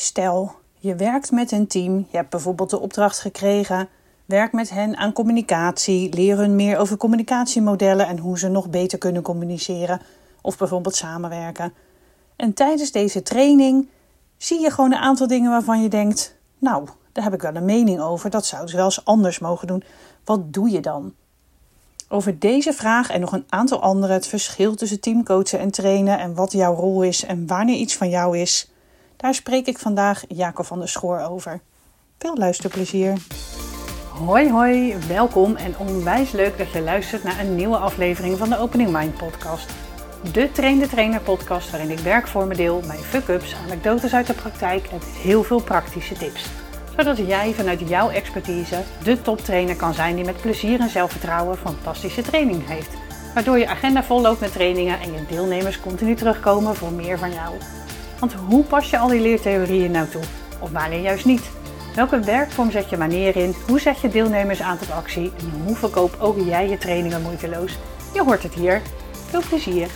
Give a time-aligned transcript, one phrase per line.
[0.00, 3.88] Stel, je werkt met een team, je hebt bijvoorbeeld de opdracht gekregen.
[4.24, 8.98] Werk met hen aan communicatie, leer hun meer over communicatiemodellen en hoe ze nog beter
[8.98, 10.00] kunnen communiceren
[10.40, 11.72] of bijvoorbeeld samenwerken.
[12.36, 13.88] En tijdens deze training
[14.36, 17.64] zie je gewoon een aantal dingen waarvan je denkt: Nou, daar heb ik wel een
[17.64, 19.84] mening over, dat zouden ze wel eens anders mogen doen.
[20.24, 21.14] Wat doe je dan?
[22.08, 26.34] Over deze vraag en nog een aantal andere, het verschil tussen teamcoachen en trainen en
[26.34, 28.70] wat jouw rol is en wanneer iets van jou is,
[29.20, 31.60] daar spreek ik vandaag Jacob van der Schoor over.
[32.18, 33.12] Veel luisterplezier.
[34.26, 38.58] Hoi hoi, welkom en onwijs leuk dat je luistert naar een nieuwe aflevering van de
[38.58, 39.70] Opening Mind podcast.
[40.32, 44.34] De Train de Trainer podcast waarin ik werk voor deel, mijn fuck-ups, anekdotes uit de
[44.34, 46.46] praktijk en heel veel praktische tips.
[46.96, 52.22] Zodat jij vanuit jouw expertise de toptrainer kan zijn die met plezier en zelfvertrouwen fantastische
[52.22, 52.96] training heeft.
[53.34, 57.32] Waardoor je agenda vol loopt met trainingen en je deelnemers continu terugkomen voor meer van
[57.32, 57.54] jou.
[58.20, 60.22] Want hoe pas je al die leertheorieën nou toe?
[60.60, 61.50] Of wanneer juist niet?
[61.94, 63.54] Welke werkvorm zet je wanneer in?
[63.66, 65.32] Hoe zet je deelnemers aan tot actie?
[65.38, 67.78] En hoe verkoop ook jij je trainingen moeiteloos?
[68.14, 68.82] Je hoort het hier.
[69.12, 69.88] Veel plezier!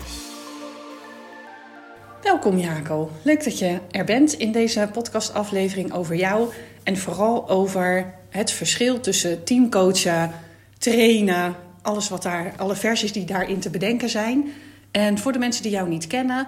[2.22, 3.10] Welkom Jaco.
[3.22, 6.48] Leuk dat je er bent in deze podcastaflevering over jou
[6.82, 10.30] en vooral over het verschil tussen teamcoachen,
[10.78, 14.52] trainen, alles wat daar, alle versies die daarin te bedenken zijn.
[14.90, 16.46] En voor de mensen die jou niet kennen,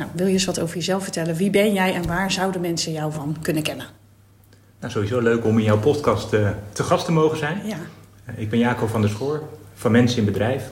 [0.00, 1.34] nou, wil je eens wat over jezelf vertellen?
[1.34, 3.86] Wie ben jij en waar zouden mensen jou van kunnen kennen?
[4.80, 7.60] Nou, sowieso leuk om in jouw podcast uh, te gast te mogen zijn.
[7.64, 7.76] Ja.
[8.30, 9.42] Uh, ik ben Jacob van der Schoor,
[9.74, 10.62] van Mensen in Bedrijf.
[10.62, 10.68] Uh,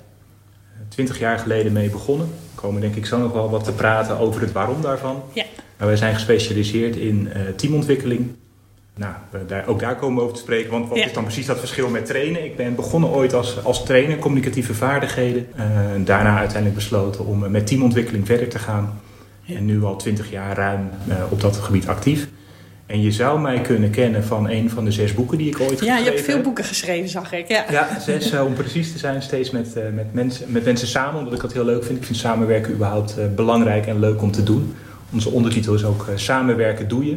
[0.88, 2.26] Twintig jaar geleden mee begonnen.
[2.26, 5.22] We komen denk ik zo nog wel wat te praten over het waarom daarvan.
[5.32, 5.44] Ja.
[5.76, 8.34] Maar wij zijn gespecialiseerd in teamontwikkeling.
[8.96, 9.14] Nou,
[9.46, 10.70] daar, ook daar komen we over te spreken.
[10.70, 11.04] Want wat Ja.
[11.04, 12.44] is dan precies dat verschil met trainen?
[12.44, 15.46] Ik ben begonnen ooit als, als trainer, communicatieve vaardigheden.
[15.56, 19.00] en daarna uiteindelijk besloten om met teamontwikkeling verder te gaan.
[19.48, 19.56] Ja.
[19.56, 20.90] En nu al twintig jaar ruim
[21.28, 22.28] op dat gebied actief.
[22.86, 25.70] En je zou mij kunnen kennen van een van de zes boeken die ik ooit
[25.70, 26.42] Ja, geschreven je hebt veel heb.
[26.44, 27.48] boeken geschreven, zag ik.
[27.48, 27.64] Ja.
[27.70, 29.22] Ja, zes eh, om precies te zijn.
[29.22, 31.98] Steeds met, eh, met, mensen, met mensen samen, omdat ik dat heel leuk vind.
[31.98, 34.74] Ik vind samenwerken überhaupt eh, belangrijk en leuk om te doen.
[35.12, 37.12] Onze ondertitel is ook eh, Samenwerken doe je.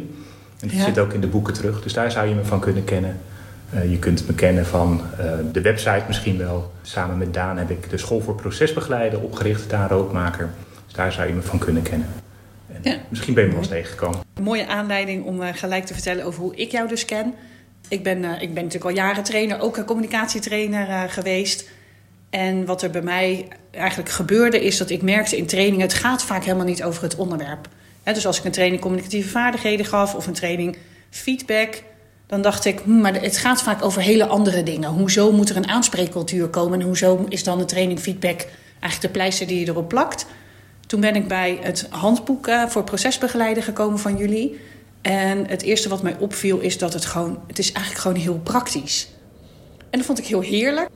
[0.60, 0.84] En dat Ja.
[0.84, 1.82] zit ook in de boeken terug.
[1.82, 3.16] Dus daar zou je me van kunnen kennen.
[3.70, 6.72] Eh, je kunt me kennen van eh, de website misschien wel.
[6.82, 10.50] Samen met Daan heb ik de School voor Procesbegeleiden opgericht, Daan Rookmaker.
[10.92, 12.08] Daar zou je me van kunnen kennen.
[12.72, 12.96] En Ja.
[13.08, 14.20] Misschien ben je me wel eens tegengekomen.
[14.34, 17.34] Een mooie aanleiding om eh, gelijk te vertellen over hoe ik jou dus ken.
[17.88, 21.70] Ik ben, eh, ik ben natuurlijk al jaren trainer, ook een communicatietrainer eh, geweest.
[22.30, 25.86] En wat er bij mij eigenlijk gebeurde is dat ik merkte in trainingen...
[25.86, 27.68] het gaat vaak helemaal niet over het onderwerp.
[28.02, 30.76] Dus als ik een training communicatieve vaardigheden gaf of een training
[31.10, 31.82] feedback...
[32.26, 34.90] dan dacht ik, hm, maar het gaat vaak over hele andere dingen.
[34.90, 36.80] Hoezo moet er een aanspreekcultuur komen...
[36.80, 38.46] en hoezo is dan de training feedback
[38.80, 40.26] eigenlijk de pleister die je erop plakt...
[40.92, 44.60] Toen ben ik bij het handboek eh, voor procesbegeleider gekomen van jullie.
[45.00, 47.38] En het eerste wat mij opviel is dat het gewoon...
[47.46, 49.08] Het is eigenlijk gewoon heel praktisch.
[49.90, 50.88] En dat vond ik heel heerlijk.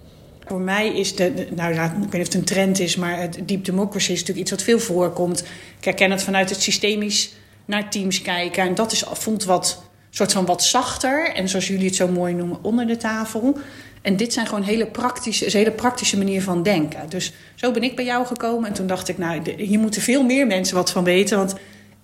[0.47, 1.47] Voor mij is de...
[1.55, 4.19] nou ja, ik weet niet of het een trend is, maar het deep democracy is
[4.19, 5.41] natuurlijk iets wat veel voorkomt.
[5.79, 7.33] Ik herken het vanuit het systemisch
[7.65, 8.63] naar teams kijken.
[8.63, 11.33] En dat is, vond wat, soort van wat zachter.
[11.35, 13.59] En zoals jullie het zo mooi noemen, onder de tafel.
[14.07, 17.09] En dit zijn gewoon hele praktische, is een hele praktische manier van denken.
[17.09, 18.69] Dus zo ben ik bij jou gekomen.
[18.69, 21.39] En toen dacht ik, nou, hier moeten veel meer mensen wat van weten.
[21.39, 21.55] Want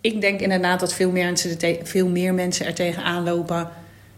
[0.00, 3.68] ik denk inderdaad dat veel meer mensen, er veel meer mensen er tegenaan lopen.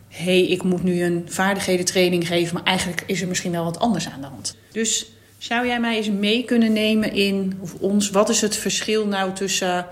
[0.08, 2.54] Hé, hey, ik moet nu een vaardighedentraining geven.
[2.54, 4.56] Maar eigenlijk is er misschien wel wat anders aan de hand.
[4.72, 9.06] Dus zou jij mij eens mee kunnen nemen in, of ons, wat is het verschil
[9.06, 9.86] nou tussen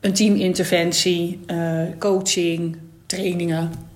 [0.00, 2.76] een teaminterventie, eh, coaching,
[3.06, 3.89] trainingen?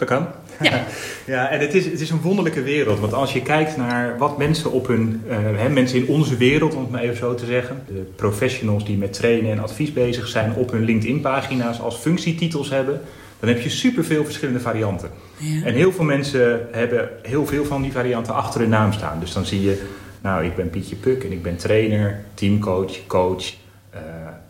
[0.00, 0.26] Dat kan.
[0.60, 0.84] Ja.
[1.34, 2.98] ja, en het is, het is een wonderlijke wereld.
[2.98, 6.74] Want als je kijkt naar wat mensen op hun, eh, hè, mensen in onze wereld,
[6.74, 10.28] om het maar even zo te zeggen, de professionals die met trainen en advies bezig
[10.28, 13.00] zijn, op hun LinkedIn-pagina's als functietitels hebben,
[13.40, 15.10] dan heb je superveel verschillende varianten.
[15.36, 15.64] Ja.
[15.64, 19.20] En heel veel mensen hebben heel veel van die varianten achter hun naam staan.
[19.20, 19.82] Dus dan zie je,
[20.20, 23.54] nou, ik ben Pietje Puk en ik ben trainer, teamcoach, coach,
[23.90, 24.00] eh,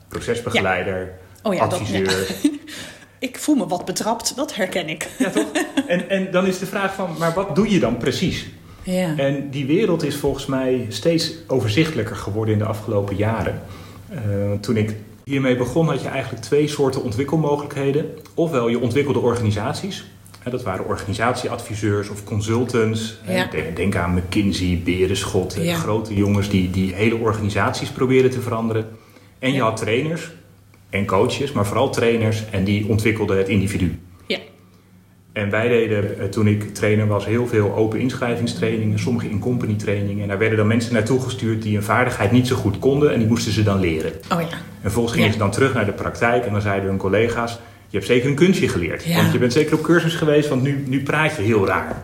[0.08, 1.12] procesbegeleider,
[1.42, 2.26] Oh ja, dat, adviseur.
[3.20, 5.08] Ik voel me wat betrapt, dat herken ik.
[5.18, 5.46] Ja, toch?
[5.86, 8.46] En, en dan is de vraag van, maar wat doe je dan precies?
[8.82, 9.16] Ja.
[9.16, 13.62] En die wereld is volgens mij steeds overzichtelijker geworden in de afgelopen jaren.
[14.08, 14.18] Eh,
[14.60, 14.94] toen ik
[15.24, 18.06] hiermee begon, had je eigenlijk twee soorten ontwikkelmogelijkheden.
[18.34, 20.04] Ofwel je ontwikkelde organisaties.
[20.38, 23.18] Hè, dat waren organisatieadviseurs of consultants.
[23.26, 23.48] Ja.
[23.74, 25.74] Denk, aan McKinsey, Berenschot, Ja.
[25.76, 28.88] grote jongens die, die hele organisaties probeerden te veranderen.
[29.38, 30.30] En je had trainers
[30.90, 33.98] en coaches, maar vooral trainers en die ontwikkelden het individu.
[34.26, 34.38] Ja.
[35.32, 40.22] En wij deden, eh, toen ik trainer was, heel veel open inschrijvingstrainingen, sommige in-company trainingen.
[40.22, 43.18] En daar werden dan mensen naartoe gestuurd die een vaardigheid niet zo goed konden en
[43.18, 44.12] die moesten ze dan leren.
[44.32, 44.46] Oh ja.
[44.50, 45.34] En vervolgens gingen Ja.
[45.34, 47.52] ze dan terug naar de praktijk en dan zeiden hun collega's,
[47.88, 49.04] je hebt zeker een kunstje geleerd.
[49.04, 49.16] Ja.
[49.16, 52.02] Want je bent zeker op cursus geweest, want nu, nu praat je heel raar.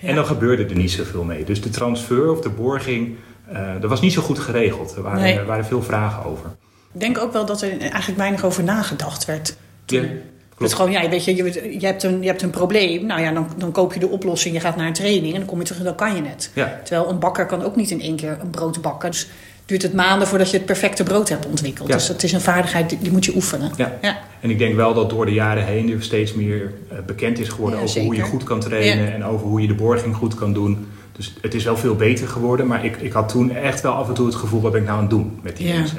[0.00, 0.08] Ja.
[0.08, 1.44] En dan gebeurde er niet zoveel mee.
[1.44, 3.14] Dus de transfer of de borging,
[3.52, 4.96] eh dat was niet zo goed geregeld.
[4.96, 5.38] Er waren, Nee.
[5.38, 6.50] er waren veel vragen over.
[6.96, 9.56] Ik denk ook wel dat er eigenlijk weinig over nagedacht werd.
[9.86, 10.08] Ja, Het
[10.56, 10.74] klopt.
[10.74, 13.06] gewoon, ja, weet je, je, je, hebt een, je hebt een probleem.
[13.06, 14.54] Nou ja, dan, dan koop je de oplossing.
[14.54, 16.50] Je gaat naar een training en dan kom je terug en dan kan je het.
[16.54, 19.10] Ja, Terwijl een bakker kan ook niet in één keer een brood bakken.
[19.10, 19.28] Dus
[19.66, 21.88] duurt het maanden voordat je het perfecte brood hebt ontwikkeld.
[21.88, 21.94] Ja.
[21.94, 23.70] Dus het is een vaardigheid, die, die moet je oefenen.
[23.76, 23.92] ja.
[24.02, 27.38] Ja, En ik denk wel dat door de jaren heen er steeds meer eh, bekend
[27.38, 30.34] is geworden over hoe je goed kan trainen en over hoe je de borging goed
[30.34, 30.86] kan doen.
[31.12, 34.08] Dus het is wel veel beter geworden, maar ik, ik had toen echt wel af
[34.08, 35.74] en toe het gevoel, wat ben ik nou aan het doen met die Ja.
[35.78, 35.98] mensen?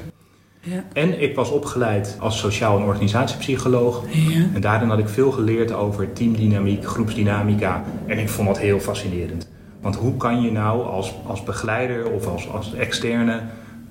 [0.62, 4.04] Ja, En ik was opgeleid als sociaal- en organisatiepsycholoog.
[4.12, 4.45] ja.
[4.54, 7.83] En daarin had ik veel geleerd over teamdynamiek, groepsdynamica.
[8.06, 9.48] En ik vond dat heel fascinerend.
[9.81, 13.42] Want hoe kan je nou als, als begeleider of als, als externe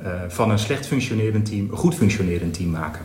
[0.02, 3.04] eh, van een slecht functionerend team een goed functionerend team maken?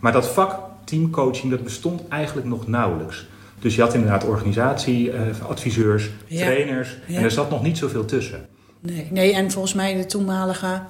[0.00, 3.26] Maar dat vak teamcoaching dat bestond eigenlijk nog nauwelijks.
[3.58, 6.44] Dus je had inderdaad organisatieadviseurs, Ja.
[6.44, 7.16] trainers Ja.
[7.18, 8.46] en er zat nog niet zoveel tussen.
[8.80, 10.80] Nee, nee, en volgens mij de toenmalige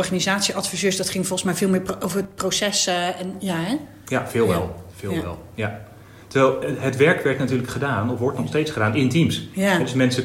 [0.00, 0.96] organisatieadviseurs...
[0.96, 2.86] dat ging volgens mij veel meer over het proces.
[2.86, 3.76] eh, en, ja, hè?
[4.06, 4.50] Ja, veel Ja.
[4.50, 4.74] wel.
[4.96, 5.22] Veel Ja.
[5.22, 5.38] wel.
[5.54, 5.80] Ja.
[6.26, 9.48] Terwijl het werk werd natuurlijk gedaan, of wordt nog steeds gedaan, in teams.
[9.52, 9.78] Ja.
[9.78, 10.24] Dus mensen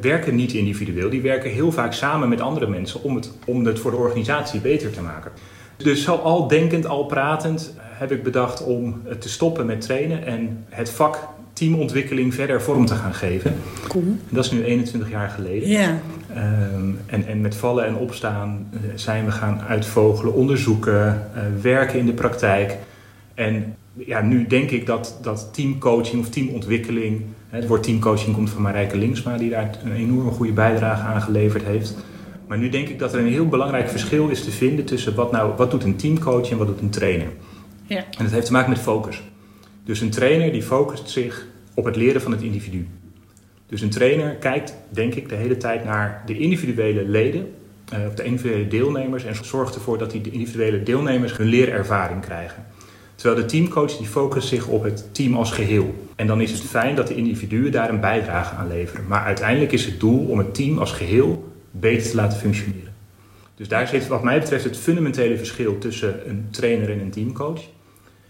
[0.00, 3.78] werken niet individueel, die werken heel vaak samen met andere mensen om het, om het
[3.78, 5.30] voor de organisatie beter te maken.
[5.76, 9.80] Dus zo al denkend, al pratend eh, heb ik bedacht om eh, te stoppen met
[9.80, 11.18] trainen en het vak
[11.58, 13.54] teamontwikkeling verder vorm te gaan geven.
[13.88, 14.04] Cool.
[14.04, 15.68] En dat is nu 21 jaar geleden.
[15.68, 15.98] Ja,
[16.34, 21.98] Ehm, en, en met vallen en opstaan eh, zijn we gaan uitvogelen, onderzoeken, eh, werken
[21.98, 22.76] in de praktijk.
[23.34, 28.62] En ja, nu denk ik dat, dat teamcoaching of teamontwikkeling, het woord teamcoaching komt van
[28.62, 31.96] Marijke Linksma, die daar een enorme goede bijdrage aan geleverd heeft.
[32.46, 35.32] Maar nu denk ik dat er een heel belangrijk verschil is te vinden tussen wat,
[35.32, 37.28] nou, wat doet een teamcoach en wat doet een trainer.
[37.86, 39.22] ja, En dat heeft te maken met focus.
[39.88, 42.86] Dus een trainer die focust zich op het leren van het individu.
[43.66, 47.54] Dus een trainer kijkt, denk ik, de hele tijd naar de individuele leden,
[47.92, 52.20] eh, of de individuele deelnemers, en zorgt ervoor dat die de individuele deelnemers hun leerervaring
[52.20, 52.66] krijgen.
[53.14, 55.94] Terwijl de teamcoach die focust zich op het team als geheel.
[56.16, 59.06] En dan is het fijn dat de individuen daar een bijdrage aan leveren.
[59.06, 62.94] Maar uiteindelijk is het doel om het team als geheel beter te laten functioneren.
[63.54, 67.60] Dus daar zit wat mij betreft het fundamentele verschil tussen een trainer en een teamcoach.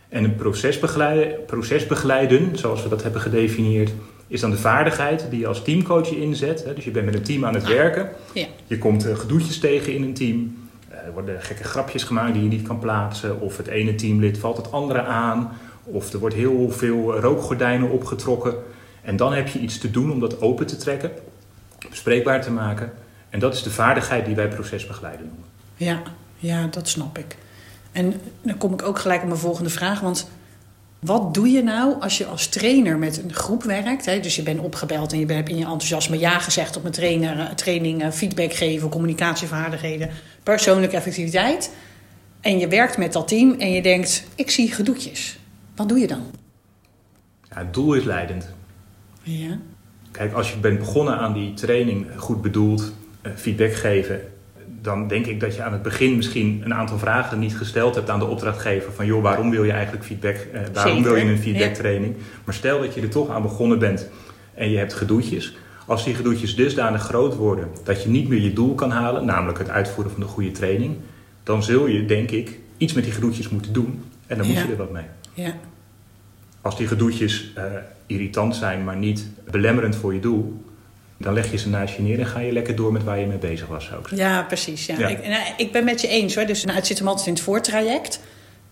[0.08, 3.92] En een procesbegeleiden, procesbegeleiden, zoals we dat hebben gedefinieerd,
[4.26, 6.64] is dan de vaardigheid die je als teamcoach inzet.
[6.74, 8.08] Dus je bent met een team aan het werken.
[8.34, 8.46] ja.
[8.66, 10.56] Je komt eh, gedoetjes tegen in een team.
[10.88, 13.40] Eh, Er worden gekke grapjes gemaakt die je niet kan plaatsen.
[13.40, 15.52] Of het ene teamlid valt het andere aan.
[15.84, 18.54] Of er wordt heel veel rookgordijnen opgetrokken.
[19.02, 21.10] En dan heb je iets te doen om dat open te trekken,
[21.90, 22.92] bespreekbaar te maken.
[23.30, 25.44] En dat is de vaardigheid die wij procesbegeleiden noemen.
[25.76, 26.02] Ja,
[26.36, 27.36] ja, dat snap ik.
[27.92, 30.00] En dan kom ik ook gelijk op mijn volgende vraag.
[30.00, 30.28] Want
[30.98, 34.06] wat doe je nou als je als trainer met een groep werkt?
[34.06, 34.20] Hè?
[34.20, 37.38] Dus je bent opgebeld en je hebt in je enthousiasme ja gezegd op een trainer,
[37.38, 40.10] eh, training, eh, feedback geven, communicatievaardigheden,
[40.42, 41.74] persoonlijke effectiviteit.
[42.40, 45.38] En je werkt met dat team en je denkt, ik zie gedoetjes.
[45.76, 46.22] Wat doe je dan?
[47.50, 48.48] Ja, het doel is leidend.
[49.22, 49.58] Ja,
[50.10, 52.92] Kijk, als je bent begonnen aan die training, goed bedoeld,
[53.22, 54.20] eh, feedback geven,
[54.82, 58.10] dan denk ik dat je aan het begin misschien een aantal vragen niet gesteld hebt
[58.10, 58.92] aan de opdrachtgever.
[58.92, 60.34] Van joh, waarom wil je eigenlijk feedback?
[60.36, 62.14] eh, waarom Zeker, wil je een feedbacktraining?
[62.44, 64.08] Maar stel dat je er toch aan begonnen bent
[64.54, 65.56] en je hebt gedoetjes.
[65.86, 69.58] Als die gedoetjes dusdanig groot worden dat je niet meer je doel kan halen, namelijk
[69.58, 70.96] het uitvoeren van de goede training,
[71.42, 74.02] dan zul je, denk ik, iets met die gedoetjes moeten doen.
[74.26, 74.62] En dan moet Ja.
[74.64, 75.04] je er wat mee.
[75.34, 75.52] ja,
[76.60, 77.62] Als die gedoetjes eh,
[78.06, 80.62] irritant zijn, maar niet belemmerend voor je doel,
[81.18, 83.26] dan leg je ze naast je neer en ga je lekker door met waar je
[83.26, 83.84] mee bezig was.
[83.84, 84.28] Zou ik zeggen.
[84.28, 84.86] ja precies.
[84.86, 84.98] Ja.
[84.98, 85.08] Ja.
[85.08, 86.46] Ik, nou, ik ben met je eens hoor.
[86.46, 88.20] Dus nou, het zit hem altijd in het voortraject.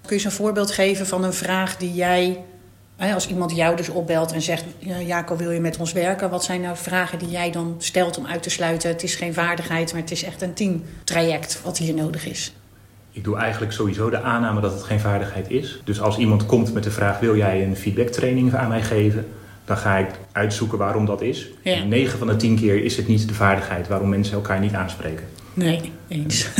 [0.00, 2.38] Kun je eens een voorbeeld geven van een vraag die jij,
[2.96, 6.30] hè, als iemand jou dus opbelt en zegt: ja, Jaco, wil je met ons werken?
[6.30, 8.90] Wat zijn nou vragen die jij dan stelt om uit te sluiten?
[8.90, 12.52] Het is geen vaardigheid, maar het is echt een teamtraject wat hier nodig is.
[13.10, 15.80] Ik doe eigenlijk sowieso de aanname dat het geen vaardigheid is.
[15.84, 19.26] Dus als iemand komt met de vraag: wil jij een feedbacktraining aan mij geven?
[19.66, 21.48] Dan ga ik uitzoeken waarom dat is.
[21.62, 21.74] Ja.
[21.74, 24.74] En 9 van de 10 keer is het niet de vaardigheid waarom mensen elkaar niet
[24.74, 25.24] aanspreken.
[25.54, 26.46] Nee, eens.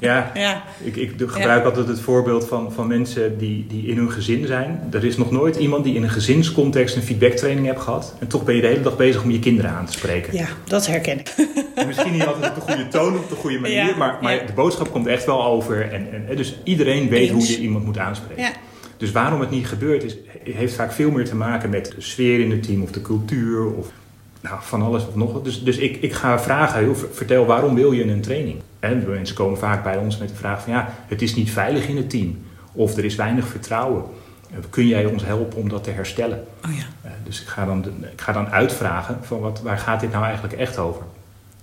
[0.00, 4.10] Ja, ja, Ik, ik gebruik altijd het voorbeeld van, van mensen die, die in hun
[4.10, 4.80] gezin zijn.
[4.90, 8.14] Er is nog nooit iemand die in een gezinscontext een feedbacktraining heeft gehad.
[8.18, 10.36] En toch ben je de hele dag bezig om je kinderen aan te spreken.
[10.36, 11.34] ja, dat herken ik.
[11.74, 13.76] En Misschien niet altijd op de goede toon, op de goede manier.
[13.76, 15.92] Ja, maar maar de boodschap komt echt wel over.
[15.92, 17.32] En, en, en dus iedereen weet Eens.
[17.32, 18.42] hoe je iemand moet aanspreken.
[18.42, 18.50] Ja,
[18.96, 22.40] Dus waarom het niet gebeurt, is, heeft vaak veel meer te maken met de sfeer
[22.40, 23.66] in het team of de cultuur.
[23.66, 23.90] Of
[24.40, 25.44] nou, van alles of nog wat.
[25.44, 28.60] Dus, dus ik, ik ga vragen, vertel waarom wil je een training?
[28.80, 31.88] En mensen komen vaak bij ons met de vraag van ja, het is niet veilig
[31.88, 32.38] in het team.
[32.72, 34.04] Of er is weinig vertrouwen.
[34.70, 36.44] kun jij ons helpen om dat te herstellen?
[36.64, 37.10] Oh ja.
[37.24, 40.54] dus ik ga, dan, ik ga dan uitvragen van wat, waar gaat dit nou eigenlijk
[40.54, 41.02] echt over?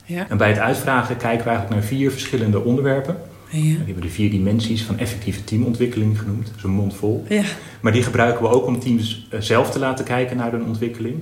[0.06, 0.26] Ja.
[0.30, 3.18] En bij het uitvragen kijken we eigenlijk naar vier verschillende onderwerpen.
[3.50, 3.60] Ja.
[3.60, 6.52] Die hebben de vier dimensies van effectieve teamontwikkeling genoemd.
[6.64, 7.26] Een mond vol.
[7.30, 7.44] Ja.
[7.82, 11.20] Maar die gebruiken we ook om teams eh, zelf te laten kijken naar hun ontwikkeling.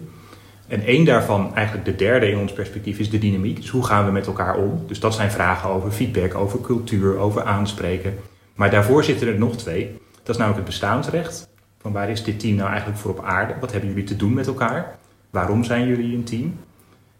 [0.67, 3.55] En één daarvan, eigenlijk de derde in ons perspectief, is de dynamiek.
[3.55, 4.83] Dus hoe gaan we met elkaar om?
[4.87, 8.13] Dus dat zijn vragen over feedback, over cultuur, over aanspreken.
[8.55, 9.97] Maar daarvoor zitten er nog twee.
[10.23, 11.49] Dat is namelijk het bestaansrecht.
[11.81, 13.53] Van waar is dit team nou eigenlijk voor op aarde?
[13.59, 14.97] Wat hebben jullie te doen met elkaar?
[15.29, 16.45] Waarom zijn jullie een team?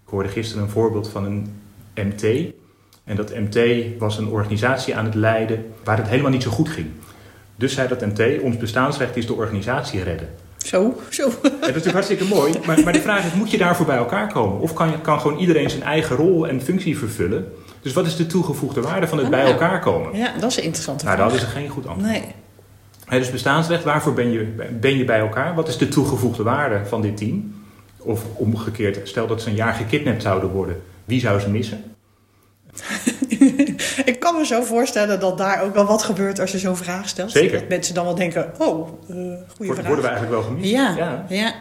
[0.04, 1.48] Ik hoorde gisteren een voorbeeld van een
[1.96, 2.54] MT.
[3.08, 3.60] En dat MT
[4.00, 6.88] was een organisatie aan het leiden waar het helemaal niet zo goed ging.
[7.56, 10.30] Dus zei dat MT, ons bestaansrecht is de organisatie redden.
[10.58, 11.24] Zo, zo.
[11.24, 12.54] En dat is natuurlijk hartstikke mooi.
[12.66, 14.60] Maar, maar de vraag is, moet je daarvoor bij elkaar komen?
[14.60, 17.52] Of kan, kan gewoon iedereen zijn eigen rol en functie vervullen?
[17.82, 19.52] Dus wat is de toegevoegde waarde van het Ah, bij ja.
[19.52, 20.18] elkaar komen?
[20.18, 21.30] Ja, dat is een interessante Nou, vraag.
[21.30, 22.12] dat is er geen goed antwoord.
[22.12, 23.20] Nee.
[23.20, 25.56] Dus bestaansrecht, waarvoor ben je, ben je bij elkaar?
[25.56, 27.56] Wat is de toegevoegde waarde van dit team?
[27.98, 30.82] Of omgekeerd, stel dat ze een jaar gekidnapt zouden worden.
[31.06, 31.84] Wie zou ze missen?
[34.12, 37.10] ik kan me zo voorstellen dat daar ook wel wat gebeurt als je zo'n vraag
[37.10, 37.32] stelt.
[37.32, 37.60] Zeker.
[37.60, 39.86] Dat mensen dan wel denken, oh, eh goede Worden vraag.
[39.88, 40.70] worden we eigenlijk wel gemist?
[40.70, 41.26] Ja, ja.
[41.30, 41.54] ja.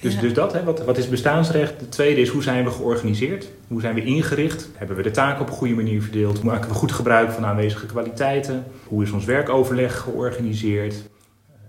[0.00, 0.20] Dus, Ja.
[0.20, 1.80] dus dat, hè, wat, wat is bestaansrecht?
[1.80, 3.48] De tweede is hoe zijn we georganiseerd?
[3.68, 4.68] Hoe zijn we ingericht?
[4.74, 6.36] Hebben we de taken op een goede manier verdeeld?
[6.36, 8.64] Hoe maken we goed gebruik van aanwezige kwaliteiten?
[8.86, 10.94] Hoe is ons werkoverleg georganiseerd?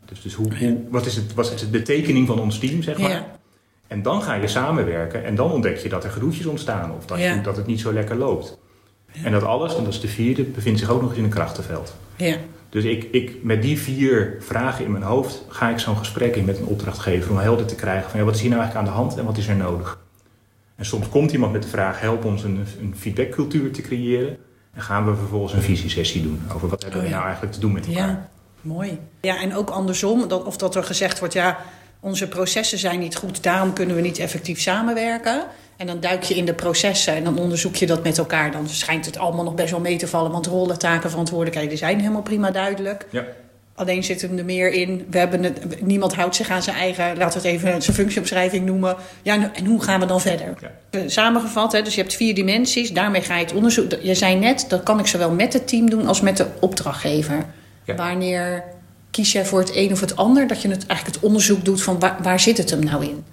[0.05, 2.97] Dus, dus hoe, hoe, wat, is het, wat is de tekening van ons team, zeg
[2.97, 3.25] maar?
[3.87, 3.95] Ja.
[3.95, 7.17] En dan ga je samenwerken en dan ontdek je dat er gedoetjes ontstaan of dat,
[7.19, 7.33] Ja.
[7.33, 8.57] je, dat het niet zo lekker loopt.
[9.23, 11.29] En dat alles, en dat is de vierde, bevindt zich ook nog eens in een
[11.29, 11.95] krachtenveld.
[12.15, 12.35] ja.
[12.69, 16.45] Dus ik, ik, met die vier vragen in mijn hoofd ga ik zo'n gesprek in
[16.45, 18.93] met een opdrachtgever om helder te krijgen van ja, wat is hier nou eigenlijk aan
[18.95, 19.99] de hand en wat is er nodig.
[20.75, 24.37] En soms komt iemand met de vraag help ons een, een feedbackcultuur te creëren
[24.73, 27.15] en gaan we vervolgens een visiesessie doen over wat hebben Oh we ja.
[27.15, 28.07] nou eigenlijk te doen met elkaar.
[28.07, 28.29] Ja,
[28.61, 28.99] mooi.
[29.21, 31.57] Ja, en ook andersom, dat, of dat er gezegd wordt, ja,
[32.05, 35.43] onze processen zijn niet goed, daarom kunnen we niet effectief samenwerken.
[35.77, 38.51] En dan duik je in de processen en dan onderzoek je dat met elkaar.
[38.51, 41.99] Dan schijnt het allemaal nog best wel mee te vallen, want rollen, taken, verantwoordelijkheden zijn
[41.99, 43.05] helemaal prima duidelijk.
[43.09, 43.25] Ja.
[43.75, 45.05] Alleen zit hem er meer in.
[45.09, 48.65] We hebben het, niemand houdt zich aan zijn eigen, laten we het even zijn functieomschrijving
[48.65, 48.95] noemen.
[49.21, 50.53] Ja, en- hoe gaan we dan verder?
[50.91, 51.09] Ja.
[51.09, 52.91] Samengevat, hè, dus je hebt vier dimensies.
[52.91, 53.91] Daarmee ga je het onderzoek.
[54.01, 57.45] Je zei net, dat kan ik zowel met het team doen als met de opdrachtgever.
[57.83, 57.95] Ja.
[57.95, 58.63] Wanneer
[59.15, 60.47] kies jij voor het een of het ander?
[60.47, 63.23] Dat je het, eigenlijk het onderzoek doet van waar, waar zit het hem nou in?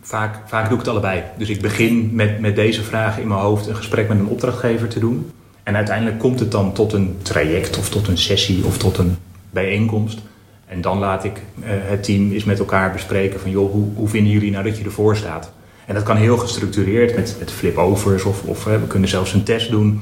[0.00, 1.22] Vaak, vaak doe ik het allebei.
[1.38, 4.88] Dus ik begin met, met deze vragen in mijn hoofd een gesprek met een opdrachtgever
[4.88, 5.30] te doen.
[5.62, 9.16] En uiteindelijk komt het dan tot een traject of tot een sessie of tot een
[9.50, 10.18] bijeenkomst.
[10.66, 14.08] En dan laat ik eh, het team eens met elkaar bespreken van joh, hoe, hoe
[14.08, 15.52] vinden jullie nou dat je ervoor staat?
[15.86, 19.44] En dat kan heel gestructureerd met, met flip-overs of, of eh, we kunnen zelfs een
[19.44, 20.00] test doen.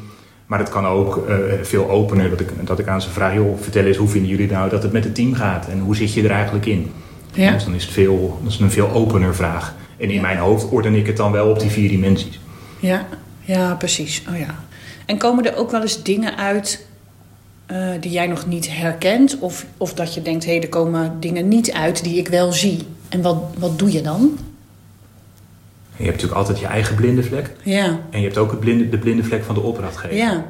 [0.53, 3.61] Maar het kan ook eh, veel opener dat ik, dat ik aan ze vraag, joh,
[3.61, 5.69] vertel eens hoe vinden jullie nou dat het met het team gaat?
[5.69, 6.91] En hoe zit je er eigenlijk in?
[7.35, 7.53] Ja.
[7.53, 9.75] Dus dan is het veel, dat is een veel opener vraag.
[9.97, 10.21] En in Ja.
[10.21, 12.41] mijn hoofd orden ik het dan wel op die vier dimensies.
[12.81, 13.07] Ja,
[13.41, 14.23] ja precies.
[14.31, 14.65] Oh, ja.
[15.07, 16.87] En komen er ook wel eens dingen uit
[17.67, 19.39] eh, die jij nog niet herkent?
[19.39, 22.79] Of, of dat je denkt, hé, er komen dingen niet uit die ik wel zie.
[23.09, 24.39] En wat, wat doe je dan?
[26.03, 27.51] Je hebt natuurlijk altijd je eigen blinde vlek.
[27.63, 30.17] Ja, En je hebt ook het blinde, de blinde vlek van de opdrachtgever.
[30.17, 30.45] ja,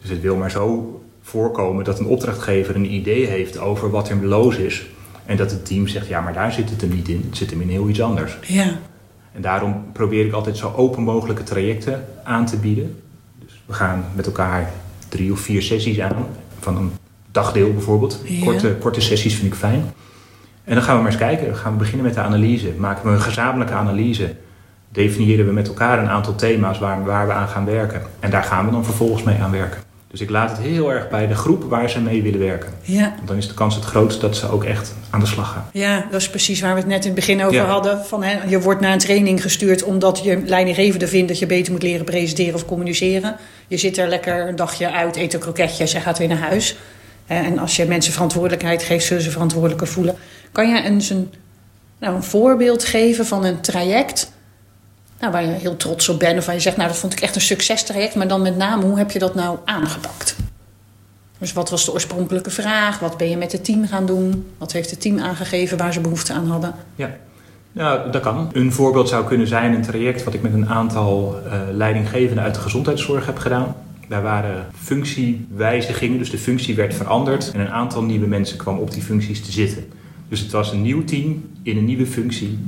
[0.00, 4.26] Dus het wil maar zo voorkomen dat een opdrachtgever een idee heeft over wat er
[4.26, 4.86] los is.
[5.26, 7.24] En dat het team zegt, ja, maar daar zit het hem niet in.
[7.28, 8.38] Het zit hem in heel iets anders.
[8.46, 8.66] ja.
[9.32, 12.96] En daarom probeer ik altijd zo open mogelijke trajecten aan te bieden.
[13.44, 14.72] Dus we gaan met elkaar
[15.08, 16.26] drie of vier sessies aan.
[16.60, 16.90] Van een
[17.30, 18.20] dagdeel bijvoorbeeld.
[18.24, 18.44] Ja.
[18.44, 19.92] Korte, korte sessies vind ik fijn.
[20.64, 21.46] En dan gaan we maar eens kijken.
[21.46, 22.72] Dan gaan we beginnen met de analyse.
[22.78, 24.34] Maken we een gezamenlijke analyse.
[24.94, 28.02] Definiëren we met elkaar een aantal thema's waar, waar we aan gaan werken.
[28.20, 29.80] En daar gaan we dan vervolgens mee aan werken.
[30.10, 32.72] Dus ik laat het heel erg bij de groep waar ze mee willen werken.
[32.82, 35.52] Ja, Want dan is de kans het grootst dat ze ook echt aan de slag
[35.52, 35.66] gaan.
[35.72, 37.64] ja, dat is precies waar we het net in het begin over Ja.
[37.64, 38.04] hadden.
[38.04, 41.72] Van, hè, je wordt naar een training gestuurd omdat je leidinggevende vindt dat je beter
[41.72, 43.36] moet leren presenteren of communiceren.
[43.68, 46.76] Je zit er lekker een dagje uit, eet een kroketje en gaat weer naar huis.
[47.26, 50.14] En als je mensen verantwoordelijkheid geeft, zullen ze verantwoordelijker voelen.
[50.52, 51.32] Kan jij eens een,
[51.98, 54.32] nou, een voorbeeld geven van een traject
[55.30, 56.38] nou, waar je heel trots op bent?
[56.38, 58.14] Of waar je zegt, nou dat vond ik echt een succestraject.
[58.14, 60.36] Maar dan met name, hoe heb je dat nou aangepakt?
[61.38, 62.98] Dus wat was de oorspronkelijke vraag?
[62.98, 64.46] Wat ben je met het team gaan doen?
[64.58, 66.74] Wat heeft het team aangegeven waar ze behoefte aan hadden?
[67.72, 68.50] Ja, dat kan.
[68.52, 72.54] Een voorbeeld zou kunnen zijn een traject wat ik met een aantal eh, leidinggevenden uit
[72.54, 73.76] de gezondheidszorg heb gedaan.
[74.08, 78.90] Daar waren functiewijzigingen, dus de functie werd veranderd en een aantal nieuwe mensen kwamen op
[78.90, 79.84] die functies te zitten.
[80.28, 82.58] Dus het was een nieuw team in een nieuwe functie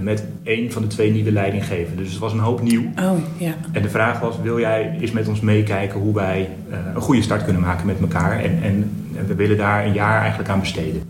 [0.00, 2.04] met één van de twee nieuwe leidinggevenden.
[2.04, 2.82] Dus het was een hoop nieuw.
[3.00, 3.54] Oh, ja.
[3.72, 7.22] En de vraag was, wil jij eens met ons meekijken hoe wij eh, een goede
[7.22, 8.38] start kunnen maken met elkaar?
[8.38, 11.02] En, en, en we willen daar een jaar eigenlijk aan besteden.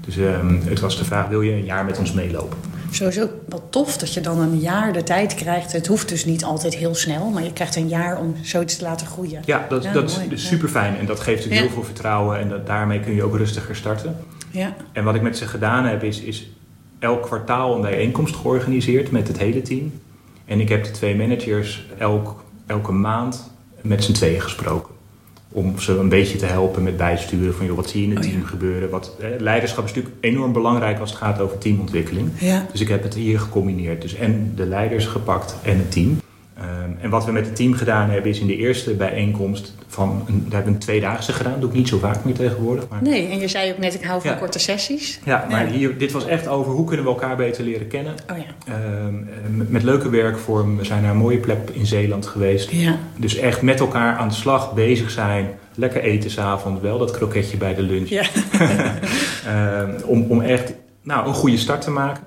[0.00, 2.58] Dus ehm, het was de vraag, wil je een jaar met ons meelopen?
[2.90, 5.72] Sowieso wel tof dat je dan een jaar de tijd krijgt.
[5.72, 8.84] Het hoeft dus niet altijd heel snel, maar je krijgt een jaar om zoiets te
[8.84, 9.42] laten groeien.
[9.44, 12.48] Ja, dat, dat is dus super fijn en dat geeft natuurlijk heel veel vertrouwen en
[12.48, 14.16] dat, daarmee kun je ook rustiger starten.
[14.50, 14.74] Ja.
[14.92, 16.50] En wat ik met ze gedaan heb, is, is
[17.04, 19.92] elk kwartaal een bijeenkomst georganiseerd met het hele team.
[20.44, 24.92] En ik heb de twee managers elk, elke maand met z'n tweeën gesproken.
[25.52, 28.24] Om ze een beetje te helpen met bijsturen van joh, wat zie je in het
[28.24, 28.48] Oh, team ja.
[28.48, 28.90] gebeuren.
[28.90, 32.28] Wat, eh, leiderschap is natuurlijk enorm belangrijk als het gaat over teamontwikkeling.
[32.38, 32.66] Ja.
[32.72, 34.02] Dus ik heb het hier gecombineerd.
[34.02, 36.18] Dus en de leiders gepakt en het team.
[36.58, 40.24] Ehm, en wat we met het team gedaan hebben is in de eerste bijeenkomst van...
[40.28, 41.60] Een, daar hebben we een tweedaagse gedaan.
[41.60, 42.88] doe ik niet zo vaak meer tegenwoordig.
[42.88, 44.36] Maar Nee, en je zei ook net, ik hou van Ja.
[44.36, 45.20] korte sessies.
[45.24, 45.72] ja, maar Ja.
[45.72, 48.14] Hier, dit was echt over hoe kunnen we elkaar beter leren kennen.
[48.32, 48.72] Oh ja.
[48.72, 49.14] Ehm,
[49.56, 50.76] met, met leuke werkvorm.
[50.76, 52.70] We zijn naar een mooie plek in Zeeland geweest.
[52.70, 52.98] Ja.
[53.16, 55.48] Dus echt met elkaar aan de slag bezig zijn.
[55.74, 58.08] Lekker eten s'avonds, wel dat kroketje bij de lunch.
[58.08, 58.24] Ja.
[59.46, 62.22] Ehm, om, om echt nou, een goede start te maken.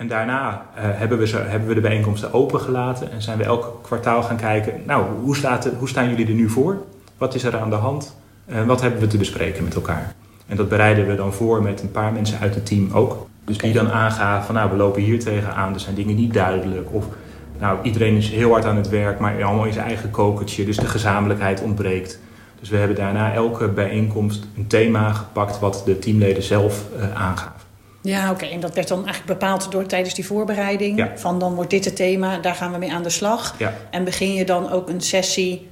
[0.00, 3.12] En daarna eh, hebben, we ze, hebben we de bijeenkomsten opengelaten.
[3.12, 4.82] En zijn we elk kwartaal gaan kijken.
[4.86, 6.76] Nou, hoe, staat het, hoe staan jullie er nu voor?
[7.18, 8.16] Wat is er aan de hand?
[8.46, 10.14] En wat hebben we te bespreken met elkaar?
[10.46, 13.26] En dat bereiden we dan voor met een paar mensen uit het team ook.
[13.44, 15.74] Dus die dan aangaven van nou, we lopen hier tegenaan.
[15.74, 16.88] Er zijn dingen niet duidelijk.
[16.92, 17.06] Of
[17.58, 20.64] nou, iedereen is heel hard aan het werk, maar allemaal in zijn eigen kokertje.
[20.64, 22.20] Dus de gezamenlijkheid ontbreekt.
[22.60, 27.59] Dus we hebben daarna elke bijeenkomst een thema gepakt wat de teamleden zelf aangaven.
[28.02, 28.44] Ja, oké.
[28.44, 30.98] En dat werd dan eigenlijk bepaald door tijdens die voorbereiding.
[30.98, 31.12] Ja.
[31.16, 33.54] Van dan wordt dit het thema, daar gaan we mee aan de slag.
[33.58, 33.74] Ja.
[33.90, 35.68] En begin je dan ook een sessie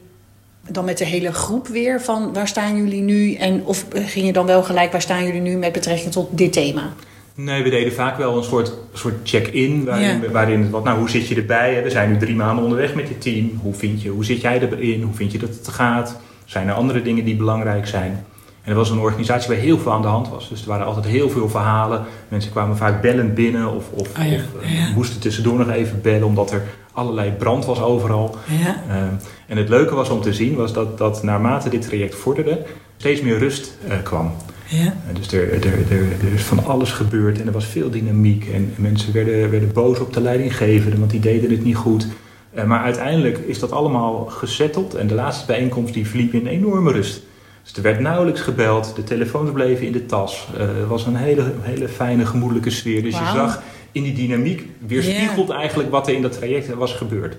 [0.71, 3.35] dan met de hele groep weer van waar staan jullie nu?
[3.35, 6.53] En of ging je dan wel gelijk waar staan jullie nu met betrekking tot dit
[6.53, 6.93] thema?
[7.35, 10.31] Nee, we deden vaak wel een soort, soort check-in waarin, Ja.
[10.31, 11.83] waarin wat, nou, hoe zit je erbij?
[11.83, 13.59] We zijn nu drie maanden onderweg met je team.
[13.63, 15.03] Hoe, vind je, hoe zit jij erin?
[15.03, 16.17] Hoe vind je dat het gaat?
[16.45, 18.25] Zijn er andere dingen die belangrijk zijn?
[18.69, 20.49] En er was een organisatie waar heel veel aan de hand was.
[20.49, 22.05] Dus er waren altijd heel veel verhalen.
[22.29, 24.93] Mensen kwamen vaak bellend binnen of, of, ja, of, eh, ja.
[24.95, 28.37] moesten tussendoor nog even bellen omdat er allerlei brand was overal.
[28.47, 28.83] Ja.
[28.89, 29.15] Ehm,
[29.47, 32.63] en het leuke was om te zien was dat, dat naarmate dit traject vorderde,
[32.97, 34.33] steeds meer rust eh, kwam.
[34.67, 34.85] Ja.
[34.85, 38.49] En dus er, er, er, er is van alles gebeurd en er was veel dynamiek.
[38.53, 42.07] En mensen werden, werden boos op de leidinggevende, want die deden het niet goed.
[42.51, 44.95] Eh, maar uiteindelijk is dat allemaal gesetteld.
[44.95, 47.27] En de laatste bijeenkomst die verliep in enorme rust.
[47.69, 50.47] Dus er werd nauwelijks gebeld, de telefoons bleven in de tas.
[50.57, 53.03] Eh, Het was een hele, hele fijne, gemoedelijke sfeer.
[53.03, 57.37] Dus je zag in die dynamiek weerspiegeld eigenlijk wat er in dat traject was gebeurd.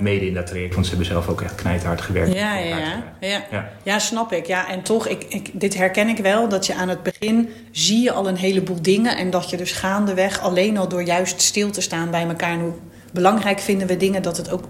[0.00, 2.32] Mede in dat traject, want ze hebben zelf ook echt knijthard gewerkt.
[2.32, 2.76] Ja, ja,
[3.20, 3.44] ja.
[3.50, 3.70] Ja.
[3.82, 4.46] Ja, snap ik.
[4.46, 6.48] Ja, en toch, ik, ik, dit herken ik wel.
[6.48, 9.16] Dat je aan het begin zie je al een heleboel dingen.
[9.16, 12.52] En dat je dus gaandeweg alleen al door juist stil te staan bij elkaar.
[12.52, 12.72] En hoe
[13.12, 14.64] belangrijk vinden we dingen dat het ook,